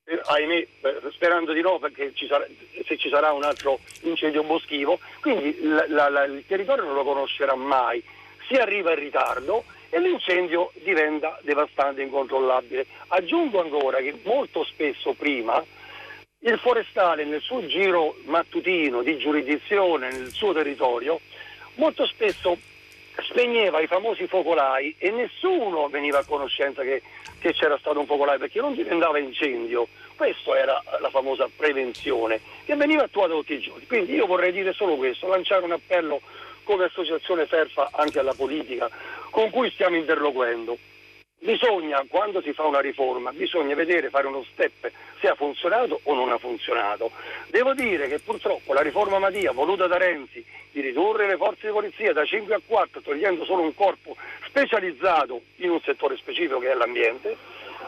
[0.03, 0.67] eh, ahimè,
[1.13, 2.45] sperando di no perché ci sarà,
[2.85, 7.05] se ci sarà un altro incendio boschivo, quindi la, la, la, il territorio non lo
[7.05, 8.03] conoscerà mai,
[8.49, 12.85] si arriva in ritardo e l'incendio diventa devastante e incontrollabile.
[13.07, 15.63] Aggiungo ancora che molto spesso prima
[16.39, 21.21] il forestale nel suo giro mattutino di giurisdizione nel suo territorio
[21.75, 22.57] molto spesso
[23.21, 27.01] spegneva i famosi focolai e nessuno veniva a conoscenza che,
[27.39, 29.87] che c'era stato un focolaio perché non diventava incendio.
[30.15, 33.85] Questa era la famosa prevenzione che veniva attuata tutti i giorni.
[33.85, 36.21] Quindi io vorrei dire solo questo, lanciare un appello
[36.63, 38.89] come associazione FERFA anche alla politica
[39.29, 40.77] con cui stiamo interloquendo.
[41.43, 44.89] Bisogna, quando si fa una riforma, bisogna vedere, fare uno step
[45.19, 47.11] se ha funzionato o non ha funzionato.
[47.47, 50.41] Devo dire che purtroppo la riforma Madia voluta da Renzi
[50.71, 54.15] di ridurre le forze di polizia da 5 a 4 togliendo solo un corpo
[54.47, 57.35] specializzato in un settore specifico che è l'ambiente,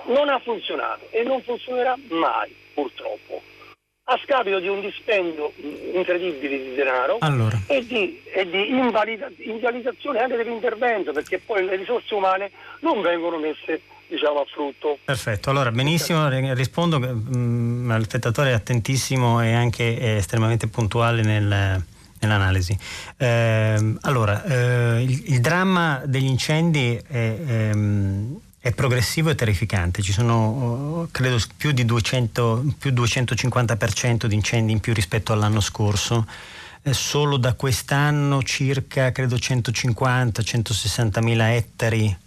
[0.08, 3.42] non ha funzionato e non funzionerà mai purtroppo
[4.08, 5.52] a scapito di un dispendio
[5.94, 7.60] incredibile di denaro allora.
[7.66, 12.52] e di, e di invalida, invalidazione anche dell'intervento perché poi le risorse umane
[12.82, 15.00] non vengono messe diciamo, a frutto.
[15.04, 21.24] Perfetto, allora benissimo, rispondo, mh, mm, il spettatore è attentissimo e anche è estremamente puntuale
[21.24, 21.84] nel,
[22.20, 22.78] nell'analisi.
[23.18, 30.02] Eh, allora, eh, il, il, dramma degli incendi è, ehm, è progressivo e terrificante.
[30.02, 35.60] Ci sono, oh, credo, più di 200, più 250% di incendi in più rispetto all'anno
[35.60, 36.26] scorso.
[36.90, 42.18] solo da quest'anno circa, credo, 150-160 mila ettari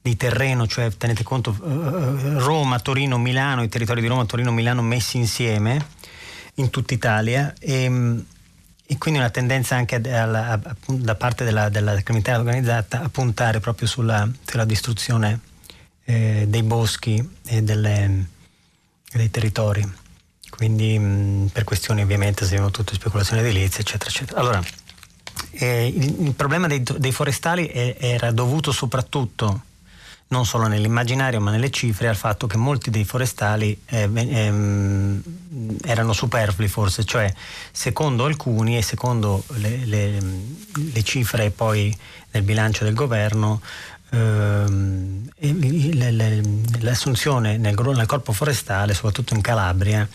[0.00, 4.50] di terreno, cioè tenete conto eh, eh, Roma, Torino, Milano, i territori di Roma, Torino,
[4.50, 5.86] Milano messi insieme
[6.54, 7.84] in tutta Italia e,
[8.86, 13.60] e quindi una tendenza anche alla, a, da parte della, della criminalità organizzata a puntare
[13.60, 15.54] proprio sulla, sulla distruzione
[16.06, 18.24] eh, dei boschi e delle,
[19.12, 19.84] dei territori.
[20.48, 24.40] Quindi mh, per questioni ovviamente sappiamo tutte speculazioni edilizie, eccetera, eccetera.
[24.40, 24.62] Allora,
[25.50, 29.62] eh, il, il, problema dei, dei forestali è, era dovuto soprattutto
[30.28, 35.22] non solo nell'immaginario ma nelle cifre al fatto che molti dei forestali eh, ehm,
[35.84, 37.32] erano superflui forse, cioè
[37.70, 40.18] secondo alcuni e secondo le, le,
[40.72, 41.96] le cifre poi
[42.32, 43.60] nel bilancio del governo
[46.80, 47.74] l'assunzione nel,
[48.06, 50.08] corpo forestale, soprattutto in Calabria,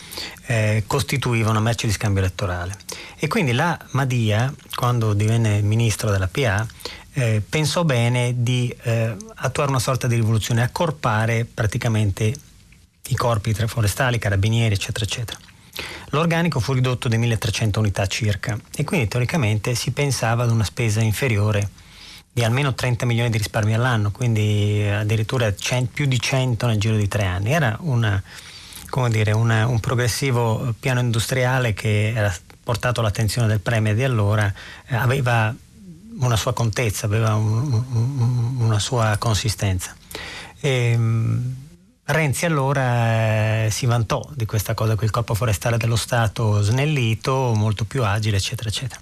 [0.46, 2.76] eh, costituiva una merce di scambio elettorale.
[3.18, 6.66] E quindi la Madia, quando divenne ministro della PA,
[7.14, 12.34] eh, pensò bene di eh, attuare una sorta di rivoluzione, accorpare praticamente
[13.08, 15.38] i corpi forestali, carabinieri, eccetera, eccetera.
[16.10, 21.00] L'organico fu ridotto di 1300 unità circa e quindi teoricamente si pensava ad una spesa
[21.00, 21.70] inferiore
[22.32, 25.52] di almeno 30 milioni di risparmi all'anno, quindi addirittura
[25.92, 27.52] più di 100 nel giro di tre anni.
[27.52, 28.22] Era una,
[29.10, 34.52] dire, una, un progressivo piano industriale che era portato all'attenzione del Premier di allora,
[34.86, 35.54] eh, aveva
[36.20, 39.94] una sua contezza, aveva un, un, una sua consistenza.
[40.60, 41.56] E, ehm,
[42.04, 47.84] Renzi allora eh, si vantò di questa cosa, quel corpo forestale dello Stato snellito, molto
[47.84, 49.00] più agile, eccetera, eccetera.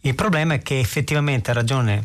[0.00, 2.04] Il problema è che effettivamente ha ragione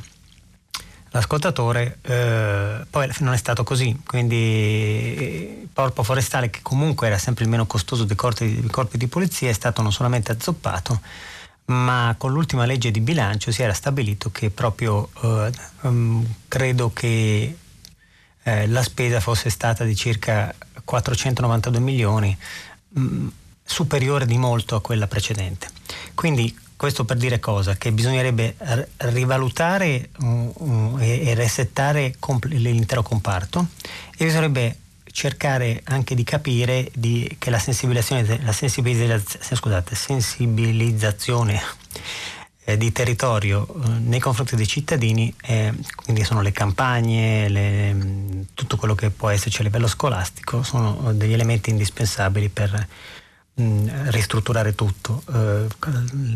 [1.14, 7.44] l'ascoltatore, eh, poi non è stato così, quindi il corpo forestale che comunque era sempre
[7.44, 10.99] il meno costoso dei corpi, dei corpi di polizia è stato non solamente azzoppato,
[11.65, 17.57] ma con l'ultima legge di bilancio si era stabilito che proprio eh, um, credo che
[18.41, 20.53] eh, la spesa fosse stata di circa
[20.84, 22.35] 492 milioni,
[22.90, 23.27] mh, mm,
[23.64, 25.68] superiore di molto a quella precedente.
[26.15, 27.77] Quindi questo per dire cosa?
[27.77, 28.57] Che bisognerebbe
[28.97, 33.68] rivalutare uh, uh, e resettare compl- l'intero comparto
[34.18, 34.80] e bisognerebbe
[35.10, 41.61] cercare anche di capire di, che la sensibilizzazione, la sensibilizzazione, scusate, sensibilizzazione
[42.65, 48.76] eh, di territorio eh, nei confronti dei cittadini, eh, quindi sono le campagne, le, tutto
[48.76, 53.12] quello che può esserci a livello scolastico, sono degli elementi indispensabili per mm,
[53.55, 55.23] ristrutturare tutto.
[55.31, 55.67] Eh,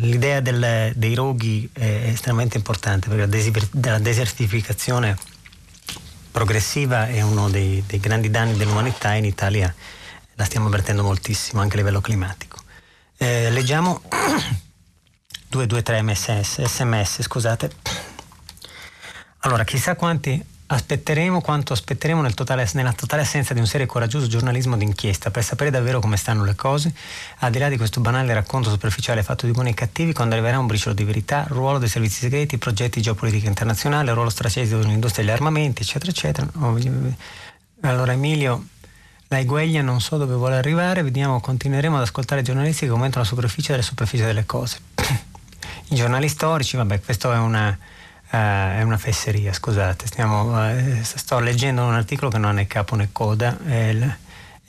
[0.01, 5.17] l'idea del, dei roghi è estremamente importante perché la, desertificazione
[6.31, 9.73] progressiva è uno dei, dei grandi danni dell'umanità in Italia
[10.35, 12.57] la stiamo avvertendo moltissimo anche a livello climatico.
[13.17, 14.03] Eh, leggiamo
[15.49, 17.71] 223 MSS, sms, scusate.
[19.39, 23.89] Allora, chissà quanti aspetteremo, quanto aspetteremo nel totale, nella totale assenza di un serio e
[23.89, 26.93] coraggioso giornalismo d'inchiesta per sapere davvero come stanno le cose,
[27.39, 30.59] al di là di questo banale racconto superficiale fatto di buoni e cattivi, quando arriverà
[30.59, 35.23] un briciolo di verità, ruolo dei servizi segreti, progetti di geopolitica internazionale, ruolo strategico dell'industria
[35.23, 36.47] degli armamenti, eccetera, eccetera.
[37.81, 38.67] Allora Emilio,
[39.29, 43.23] la Igueglia non so dove vuole arrivare, vediamo, continueremo ad ascoltare i giornalisti che commentano
[43.23, 44.79] la superficie delle superficie delle cose.
[45.89, 47.77] I giornali storici, vabbè, questo è una,
[48.29, 52.95] è una fesseria, scusate, stiamo, uh, sto leggendo un articolo che non ha né capo
[52.95, 53.57] né coda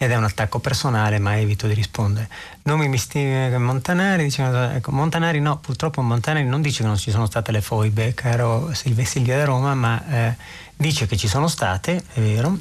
[0.00, 2.28] ed è un attacco personale, ma evito di rispondere.
[2.62, 3.18] Nomi misti
[3.58, 7.60] Montanari, dicevano, ecco, Montanari no, purtroppo Montanari non dice che non ci sono state le
[7.60, 10.36] foibe, caro Silvia da Roma, ma eh,
[10.76, 12.56] dice che ci sono state, è vero,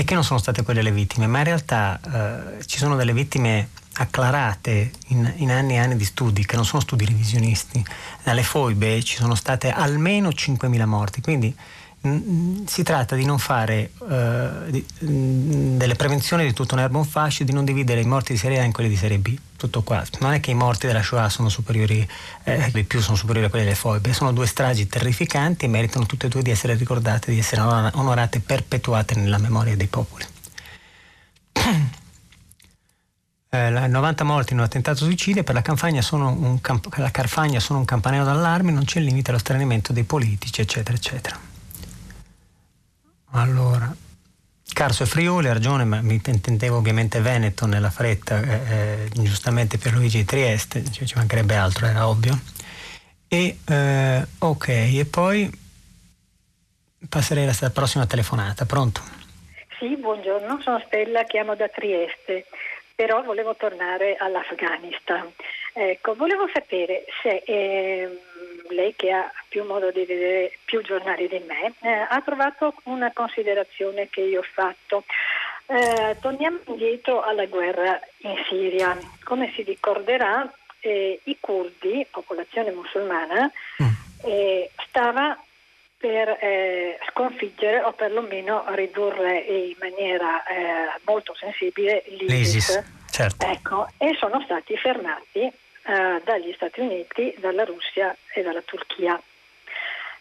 [0.00, 3.12] e che non sono state quelle le vittime, ma in realtà eh, ci sono delle
[3.12, 7.84] vittime acclarate in, in, anni e anni di studi, che non sono studi revisionisti.
[8.22, 11.52] Dalle foibe ci sono state almeno 5.000 morti, quindi
[12.00, 16.98] mh, si tratta di non fare uh, di, mh, delle prevenzioni di tutto un erbo
[16.98, 19.36] un fascio, di non dividere i morti di serie A in quelli di serie B.
[19.58, 20.04] Tutto qua.
[20.20, 22.08] Non è che i morti della Shoah sono superiori,
[22.44, 26.06] eh, di più sono superiori a quelli delle foibe, sono due stragi terrificanti e meritano
[26.06, 30.24] tutte e due di essere ricordate, di essere onorate perpetuate nella memoria dei popoli.
[33.50, 38.24] eh, 90 morti in un attentato suicidio, per la, camp- la Carfagna sono un campanello
[38.24, 41.36] d'allarme, non c'è limite allo stranimento dei politici, eccetera, eccetera.
[43.30, 43.92] Allora,
[44.72, 49.78] Carso e Friuli, ha ragione, ma mi intendevo ovviamente Veneto nella fretta, eh, eh, giustamente
[49.78, 52.38] Pierluigi di Trieste, ci, ci mancherebbe altro, era ovvio.
[53.28, 55.50] E eh, ok, e poi
[57.08, 59.00] passerei alla prossima telefonata, pronto?
[59.78, 62.46] Sì, buongiorno, sono Stella, chiamo da Trieste
[62.98, 65.32] però volevo tornare all'Afghanistan.
[65.72, 68.22] Ecco, volevo sapere se eh,
[68.70, 73.12] lei che ha più modo di vedere più giornali di me, eh, ha trovato una
[73.12, 75.04] considerazione che io ho fatto.
[75.66, 78.96] Eh, torniamo indietro alla guerra in Siria.
[79.24, 80.50] Come si ricorderà,
[80.80, 83.50] eh, i curdi, popolazione musulmana,
[83.82, 83.86] mm.
[84.24, 85.38] eh, stava
[85.98, 92.28] per eh, sconfiggere o perlomeno ridurre in maniera eh, molto sensibile l'ISIS.
[92.28, 93.46] L'ISIS certo.
[93.46, 95.52] ecco, e sono stati fermati
[95.88, 99.20] eh, dagli Stati Uniti, dalla Russia e dalla Turchia.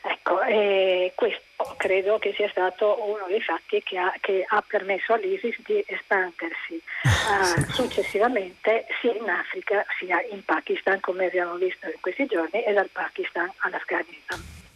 [0.01, 1.41] Ecco, e questo
[1.75, 6.81] credo che sia stato uno dei fatti che ha, che ha permesso all'ISIS di espandersi
[7.03, 12.71] uh, successivamente sia in Africa sia in Pakistan, come abbiamo visto in questi giorni, e
[12.71, 14.66] dal Pakistan all'Afghanistan.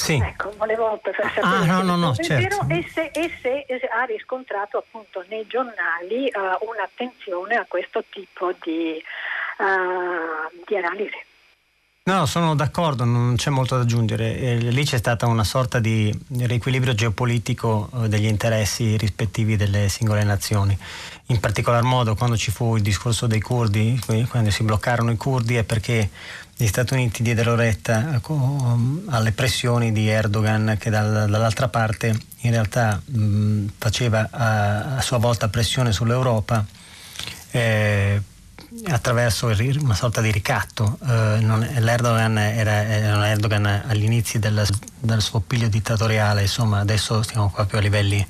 [0.00, 0.14] Sì.
[0.14, 2.64] Ecco, volevo sapere ah, no, no, no, certo.
[2.68, 8.96] e, se, e, se, ha riscontrato appunto nei giornali uh, un'attenzione a questo tipo di,
[9.58, 11.28] uh, di analisi.
[12.02, 14.38] No, sono d'accordo, non c'è molto da aggiungere.
[14.38, 20.24] Eh, lì c'è stata una sorta di riequilibrio geopolitico eh, degli interessi rispettivi delle singole
[20.24, 20.76] nazioni.
[21.30, 23.98] In particolar modo quando ci fu il discorso dei curdi,
[24.28, 26.10] quando si bloccarono i curdi è perché
[26.56, 33.00] gli Stati Uniti diedero retta um, alle pressioni di Erdogan che dall'altra parte in realtà
[33.02, 36.66] mh, faceva a, sua volta pressione sull'Europa
[37.52, 38.20] eh,
[38.88, 40.98] attraverso una sorta di ricatto.
[41.00, 41.38] Eh,
[41.78, 44.66] L'Erdogan era, era Erdogan agli inizi del,
[44.98, 48.26] del suo piglio dittatoriale, insomma adesso siamo proprio a livelli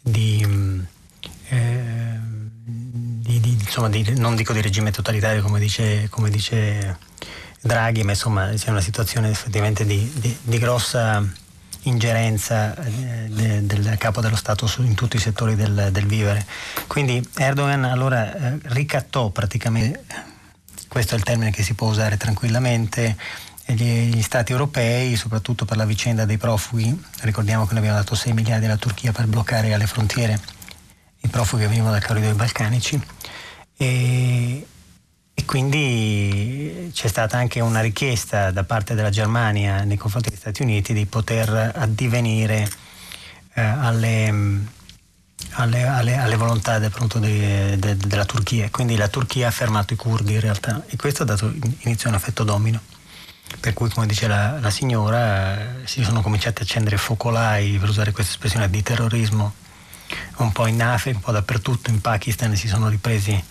[0.00, 1.00] di...
[1.52, 2.18] Eh,
[2.64, 6.96] di, di, insomma, di, non dico di regime totalitario come dice, come dice
[7.60, 10.10] Draghi, ma insomma c'è una situazione effettivamente di,
[10.58, 11.22] grossa
[11.82, 16.46] ingerenza eh, del capo dello Stato su, in tutti i settori del, del vivere.
[16.86, 20.04] Quindi Erdogan allora eh, ricattò praticamente,
[20.88, 23.16] questo è il termine che si può usare tranquillamente,
[23.66, 28.14] gli, gli, stati europei, soprattutto per la vicenda dei profughi, ricordiamo che noi abbiamo dato
[28.14, 30.51] 6 miliardi alla Turchia per bloccare alle frontiere
[31.22, 33.00] i profughi che venivano dal corridoio balcanici
[33.76, 34.66] e,
[35.34, 40.62] e quindi c'è stata anche una richiesta da parte della Germania nei confronti degli Stati
[40.62, 42.68] Uniti di poter addivenire
[43.54, 44.32] eh, alle,
[45.52, 48.68] alle, alle, alle, volontà de, de, de, della Turchia.
[48.70, 52.12] Quindi la Turchia ha fermato i curdi in realtà e questo ha dato inizio a
[52.12, 52.80] un effetto domino.
[53.60, 58.12] Per cui, come dice la, la signora, si sono cominciati a accendere focolai, per usare
[58.12, 59.54] questa espressione, di terrorismo
[60.36, 63.44] un po' in Africa, un po' dappertutto, in Pakistan si sono ripresi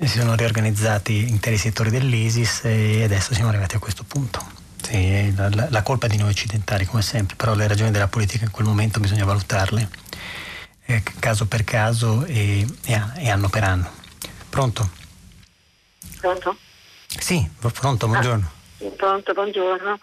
[0.00, 4.40] si sono riorganizzati interi settori dell'ISIS e adesso siamo arrivati a questo punto.
[4.80, 8.06] Sì, la, la, la, colpa è di noi occidentali, come sempre, però le ragioni della
[8.06, 9.88] politica in quel momento bisogna valutarle
[10.86, 13.90] eh, caso per caso e, e, e, anno per anno.
[14.48, 14.88] Pronto?
[16.20, 16.56] Pronto?
[17.06, 18.50] Sì, pronto, buongiorno.
[18.80, 19.98] Ah, pronto, buongiorno.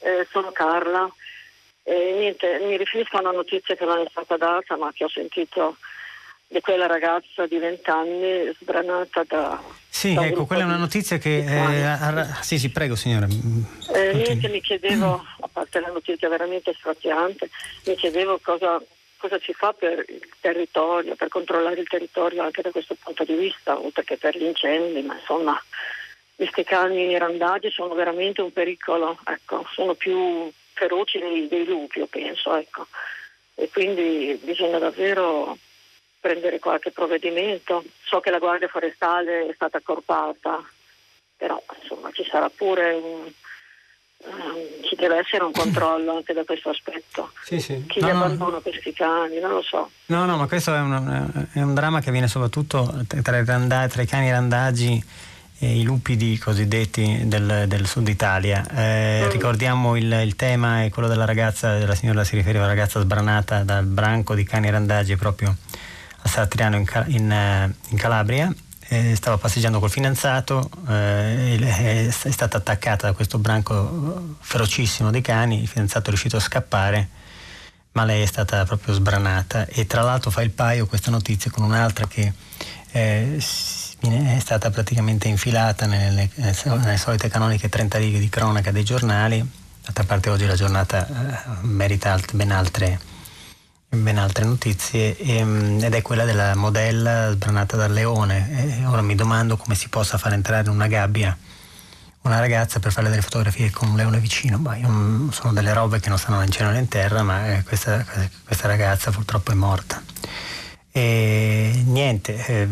[0.00, 1.08] Eh, sono Carla.
[1.88, 5.08] Eh, niente, mi riferisco a una notizia che non è stata data, ma che ho
[5.08, 5.76] sentito
[6.48, 9.62] di quella ragazza di 20 anni sbranata da...
[9.88, 11.44] Sì, da ecco, quella è una notizia che...
[11.44, 13.26] Eh, ha, sì, sì, prego signora.
[13.94, 17.50] Eh, niente, mi chiedevo, a parte la notizia veramente straziante,
[17.84, 18.82] mi chiedevo cosa,
[19.16, 23.34] cosa si fa per il territorio, per controllare il territorio anche da questo punto di
[23.34, 25.56] vista, oltre che per gli incendi, ma insomma
[26.34, 32.06] questi cani randaggi sono veramente un pericolo, ecco, sono più feroci dei, dei lupi, io
[32.06, 32.86] penso, ecco.
[33.54, 35.56] E quindi bisogna davvero
[36.20, 37.82] prendere qualche provvedimento.
[38.04, 40.62] So che la Guardia Forestale è stata accorpata,
[41.36, 43.32] però insomma ci sarà pure un,
[44.24, 47.32] um, ci deve essere un controllo anche da questo aspetto.
[47.42, 47.84] Sì, sì.
[47.86, 48.60] Chi no, li abbandona no.
[48.60, 49.90] questi cani, non lo so.
[50.06, 53.88] No, no, ma questo è un, è un dramma che avviene soprattutto tra i, randa,
[53.88, 58.66] tra i cani randagi e i lupi di cosiddetti del, del sud Italia.
[58.68, 59.30] Eh, mm.
[59.30, 63.62] Ricordiamo il, il, tema è quello della ragazza, della signora si riferiva alla ragazza sbranata
[63.62, 65.56] dal branco di cani randagi proprio
[66.18, 68.52] a Sartriano in, in, eh, in Calabria.
[68.88, 75.20] Eh, stava passeggiando col fidanzato, eh, è, è stata attaccata da questo branco ferocissimo di
[75.20, 77.08] cani, il fidanzato è riuscito a scappare,
[77.92, 81.64] ma lei è stata proprio sbranata e tra l'altro fa il paio questa notizia con
[81.64, 82.32] un'altra che
[82.92, 83.38] eh,
[84.00, 89.44] è stata praticamente infilata nelle, nelle, solite canoniche 30 righe di cronaca dei giornali,
[89.82, 93.14] d'altra parte oggi la giornata eh, merita alt- ben altre
[93.88, 98.80] ben altre notizie ehm, ed è quella della modella sbranata dal leone.
[98.80, 101.36] E ora mi domando come si possa far entrare in una gabbia
[102.22, 104.58] una ragazza per fare delle fotografie con un leone vicino.
[104.58, 104.76] Bah,
[105.30, 108.04] sono delle robe che non stanno né in cielo né in terra, ma eh, questa,
[108.44, 110.02] questa, ragazza purtroppo è morta.
[110.96, 112.66] E niente, eh,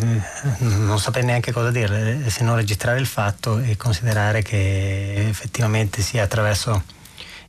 [0.61, 6.23] non saprei neanche cosa dire se non registrare il fatto e considerare che effettivamente sia
[6.23, 6.85] attraverso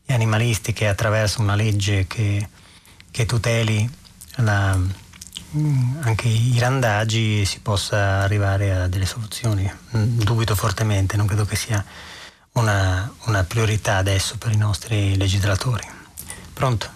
[0.03, 2.49] gli animalisti che attraverso una legge che
[3.15, 3.89] che tuteli
[4.39, 9.63] la, mm, anche i randaggi si possa arrivare a delle soluzioni.
[9.95, 11.81] Mm, dubito fortemente, non credo che sia
[12.55, 15.87] una, una priorità adesso per i nostri legislatori.
[16.53, 16.89] Pronto?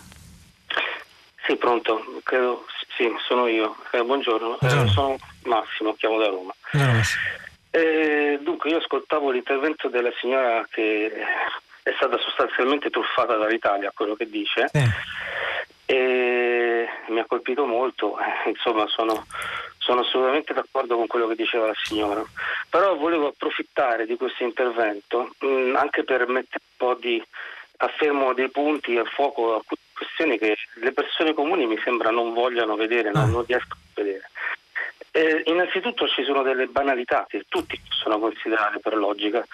[1.47, 2.65] Sì, pronto, credo,
[2.99, 3.77] sì, sono io.
[3.91, 4.83] Eh, buongiorno, buongiorno.
[4.83, 6.53] Eh, sono Massimo, chiamo da Roma.
[7.71, 11.09] Eh, dunque, io ascoltavo l'intervento della signora che
[11.81, 14.69] è stata sostanzialmente truffata dall'Italia, quello che dice.
[15.85, 19.25] E mi ha colpito molto, insomma sono,
[19.77, 22.23] sono, assolutamente d'accordo con quello che diceva la signora,
[22.69, 27.23] però volevo approfittare di questo intervento mh, mm, anche per mettere un po' di
[27.77, 29.61] affermo dei punti a fuoco a
[29.99, 34.29] questioni che le persone comuni mi sembra non vogliano vedere, non, non riescono a vedere.
[35.11, 39.45] Eh, innanzitutto ci sono delle banalità che tutti possono considerare per logica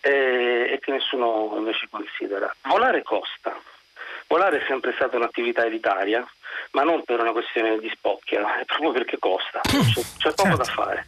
[0.00, 2.52] eh, e che nessuno invece considera.
[2.62, 3.54] Volare costa,
[4.26, 6.26] Volare è sempre stata un'attività elitaria,
[6.72, 10.56] ma non per una questione di spocchia, è proprio perché costa, c'è, c'è poco certo.
[10.56, 11.06] da fare.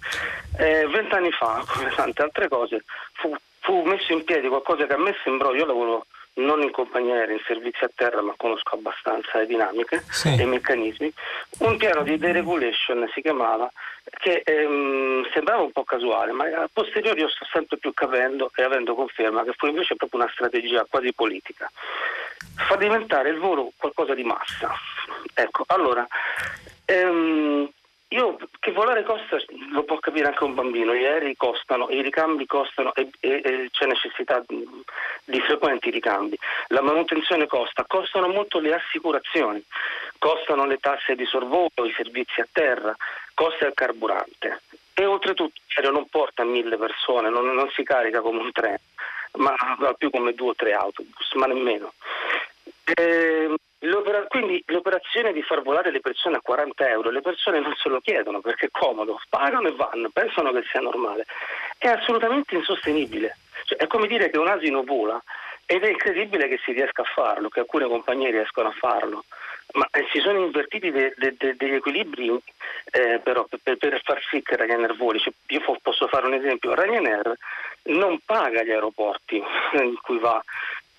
[0.59, 2.85] Eh, vent'anni fa, come tante altre cose,
[3.15, 7.15] fu, fu, messo in piedi qualcosa che a me sembrò, io lavoro non in compagnia
[7.15, 10.28] aerea, in servizio a terra, ma conosco abbastanza le dinamiche sì.
[10.28, 11.12] e i meccanismi,
[11.59, 13.70] un piano di deregulation si chiamava
[14.19, 18.62] che ehm, sembrava un po' casuale, ma a posteriori io sto sempre più capendo e
[18.62, 21.70] avendo conferma che fu invece proprio una strategia quasi politica.
[22.56, 24.73] Fa diventare il volo qualcosa di massa.
[25.35, 26.06] Ecco, allora,
[26.85, 27.69] ehm,
[28.15, 29.36] io che volare costa
[29.73, 33.69] lo può capire anche un bambino, gli aerei costano, i ricambi costano e, e, e
[33.73, 36.39] c'è necessità di, frequenti ricambi,
[36.69, 39.62] la manutenzione costa, costano molto le assicurazioni,
[40.19, 42.95] costano le tasse di sorvolo, i servizi a terra,
[43.35, 44.61] costa il carburante
[44.95, 48.78] e oltretutto l'aereo non porta mille persone, non, non si carica come un treno,
[49.39, 49.55] ma
[49.99, 51.95] più come due o tre autobus, ma nemmeno.
[52.85, 57.61] E, ehm, L'opera- quindi l'operazione di far volare le persone a 40 euro, le persone
[57.61, 61.27] non se lo chiedono perché è comodo, pagano e vanno, pensano che sia normale.
[61.77, 63.36] È assolutamente insostenibile.
[63.65, 65.23] Cioè, è come dire che un asino vola
[65.66, 69.24] ed è incredibile che si riesca a farlo, che alcune compagnie riescono a farlo.
[69.73, 72.31] Ma eh, si sono invertiti de- de- de- degli equilibri
[72.90, 75.19] eh, però, per, per, far sì che Ryanair voli.
[75.19, 77.35] Cioè, io fo- posso fare un esempio, Ryanair
[77.85, 79.36] non paga gli aeroporti
[79.81, 80.43] in cui va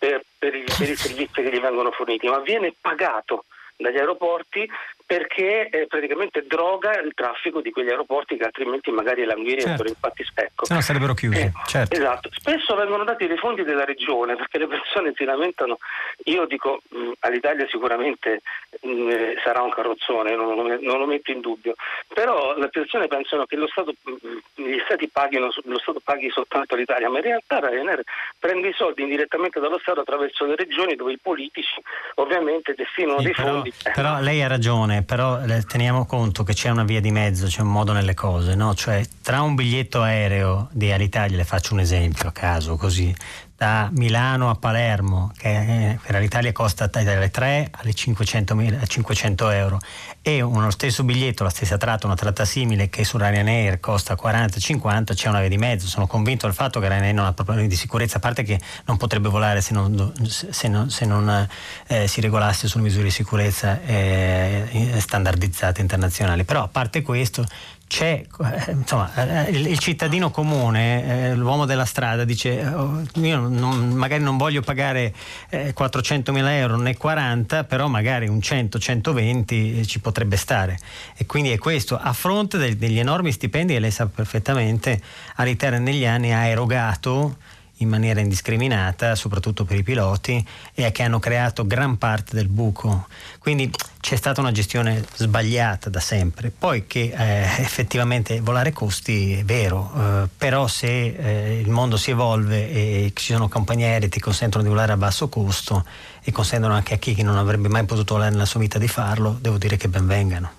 [0.05, 3.45] per, per, i, per i servizi che gli vengono forniti, ma viene pagato
[3.75, 4.69] dagli aeroporti
[5.05, 9.87] perché eh, praticamente droga il traffico di quegli aeroporti che altrimenti magari languirebbero certo.
[9.87, 10.65] infatti specco.
[10.65, 11.39] Se no sarebbero chiusi.
[11.39, 11.95] Eh, certo.
[11.95, 12.29] Esatto.
[12.31, 15.77] Spesso vengono dati dei fondi della regione perché le persone si lamentano.
[16.25, 18.41] Io dico mh, mm, all'Italia sicuramente
[18.81, 21.75] mh, mm, eh, sarà un carrozzone, non, non, non, lo metto in dubbio,
[22.11, 26.29] però le persone pensano che lo Stato, mh, mm, gli Stati paghino, lo Stato paghi
[26.31, 28.01] soltanto l'Italia, ma in realtà Ryanair
[28.39, 31.79] prende i soldi indirettamente dallo Stato attraverso le regioni dove i politici
[32.15, 33.73] ovviamente destinano sì, dei però, fondi.
[33.93, 37.47] Però lei ha ragione bene, però eh, teniamo conto che c'è una via di mezzo,
[37.47, 38.73] c'è un modo nelle cose, no?
[38.73, 43.13] Cioè, tra un biglietto aereo di Alitalia, le faccio un esempio a caso, così,
[43.57, 49.79] da Milano a Palermo, che eh, per l'Italia costa dalle 3 alle 500, 500 euro,
[50.21, 55.13] e uno stesso biglietto, la stessa tratta, una tratta simile che su Ryanair costa 40-50,
[55.13, 55.87] c'è una via di mezzo.
[55.87, 58.97] Sono convinto del fatto che Ryanair non ha problemi di sicurezza, a parte che non
[58.97, 61.47] potrebbe volare se non, se non, se non
[61.87, 66.43] eh, si regolasse sulle misure di sicurezza eh, standardizzate internazionali.
[66.43, 67.45] Però a parte questo
[67.87, 68.23] c'è
[68.67, 74.23] eh, insomma, eh, il, cittadino comune, eh, l'uomo della strada dice oh, io non, magari
[74.23, 75.13] non voglio pagare
[75.49, 80.79] eh, 400 mila euro né 40 però magari un 100-120 ci potrebbe stare
[81.15, 84.99] e quindi è questo a fronte degli enormi stipendi che lei sa perfettamente
[85.35, 87.37] Alitalia negli anni ha erogato
[87.77, 93.07] in maniera indiscriminata, soprattutto per i piloti, e che hanno creato gran parte del buco.
[93.39, 93.69] Quindi
[93.99, 96.51] c'è stata una gestione sbagliata da sempre.
[96.57, 102.11] Poi che eh, effettivamente volare costi è vero, eh, però se eh, il mondo si
[102.11, 105.85] evolve e ci sono compagnie aeree che ti consentono di volare a basso costo
[106.21, 109.37] e consentono anche a chi non avrebbe mai potuto volare nella sua vita di farlo,
[109.41, 110.51] devo dire che ben vengano.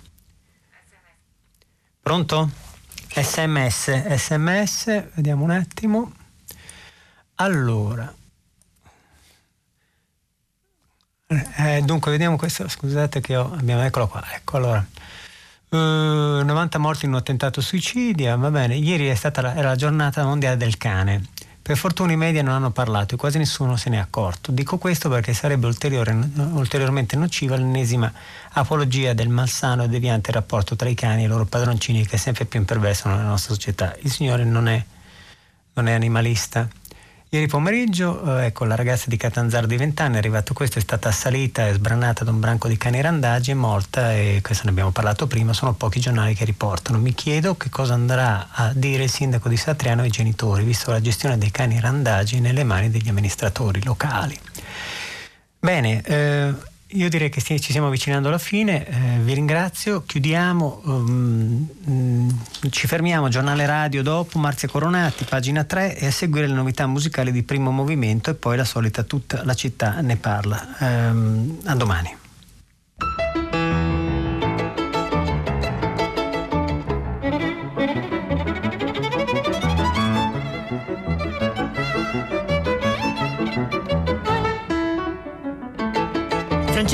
[2.01, 2.51] Pronto?
[3.09, 6.13] SMS, SMS, vediamo un attimo.
[7.37, 8.15] Allora,
[11.29, 14.87] eh, dunque vediamo questo, scusate che ho, abbiamo, eccolo qua, ecco allora.
[15.69, 20.25] Uh, 90 morti in un attentato suicidio, va bene, ieri è stata la, la giornata
[20.25, 21.29] mondiale del cane.
[21.61, 24.53] Per fortuna i media non hanno parlato e quasi nessuno se ne è accorto.
[24.53, 28.11] Dico questo perché sarebbe ulteriormente nociva l'ennesima
[28.53, 32.19] apologia del malsano e deviante rapporto tra i cani e i loro padroncini che è
[32.19, 33.97] sempre più imperverso nella nostra società.
[34.03, 34.83] Il Signore non è,
[35.73, 36.69] non è animalista.
[37.29, 40.81] Ieri pomeriggio, eh, ecco, la ragazza di Catanzaro di 20 anni è arrivato questo, è
[40.81, 44.71] stata assalita e sbranata da un branco di cani randagi, è morta e questo ne
[44.71, 46.99] abbiamo parlato prima, sono pochi giornali che riportano.
[46.99, 51.01] Mi chiedo che cosa andrà a dire il sindaco di Satriano ai genitori, visto la
[51.01, 54.39] gestione dei cani randagi nelle mani degli amministratori locali.
[55.59, 56.55] Bene, eh,
[56.97, 61.69] io direi che ci stiamo avvicinando alla fine, eh, vi ringrazio, chiudiamo, um,
[62.71, 67.33] ci fermiamo, giornale radio dopo, Marzia Coronati, pagina 3 e a seguire le novità musicali
[67.33, 70.67] di primo movimento e poi la solita tutta la città ne parla.
[70.79, 72.26] Um, a domani.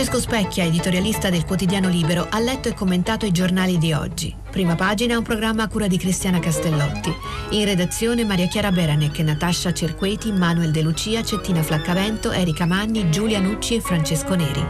[0.02, 4.34] Francesco Specchia, editorialista del quotidiano Libero, ha letto e commentato i giornali di oggi.
[4.50, 7.14] Prima pagina un programma a cura di Cristiana Castellotti.
[7.50, 13.38] In redazione Maria Chiara Beranec, Natascia Cerqueti, Manuel De Lucia, Cettina Flaccavento, Erika Magni, Giulia
[13.38, 14.66] Nucci e Francesco Neri.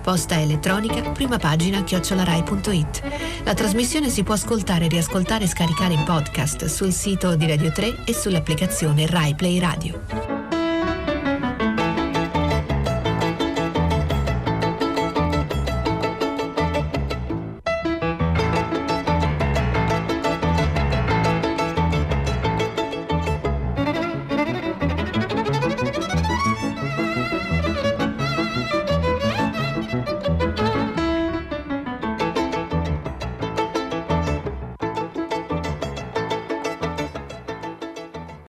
[0.00, 3.02] Posta elettronica, prima pagina chiocciolarai.it.
[3.42, 8.04] La trasmissione si può ascoltare, riascoltare e scaricare in podcast sul sito di Radio 3
[8.04, 10.55] e sull'applicazione Rai Play Radio.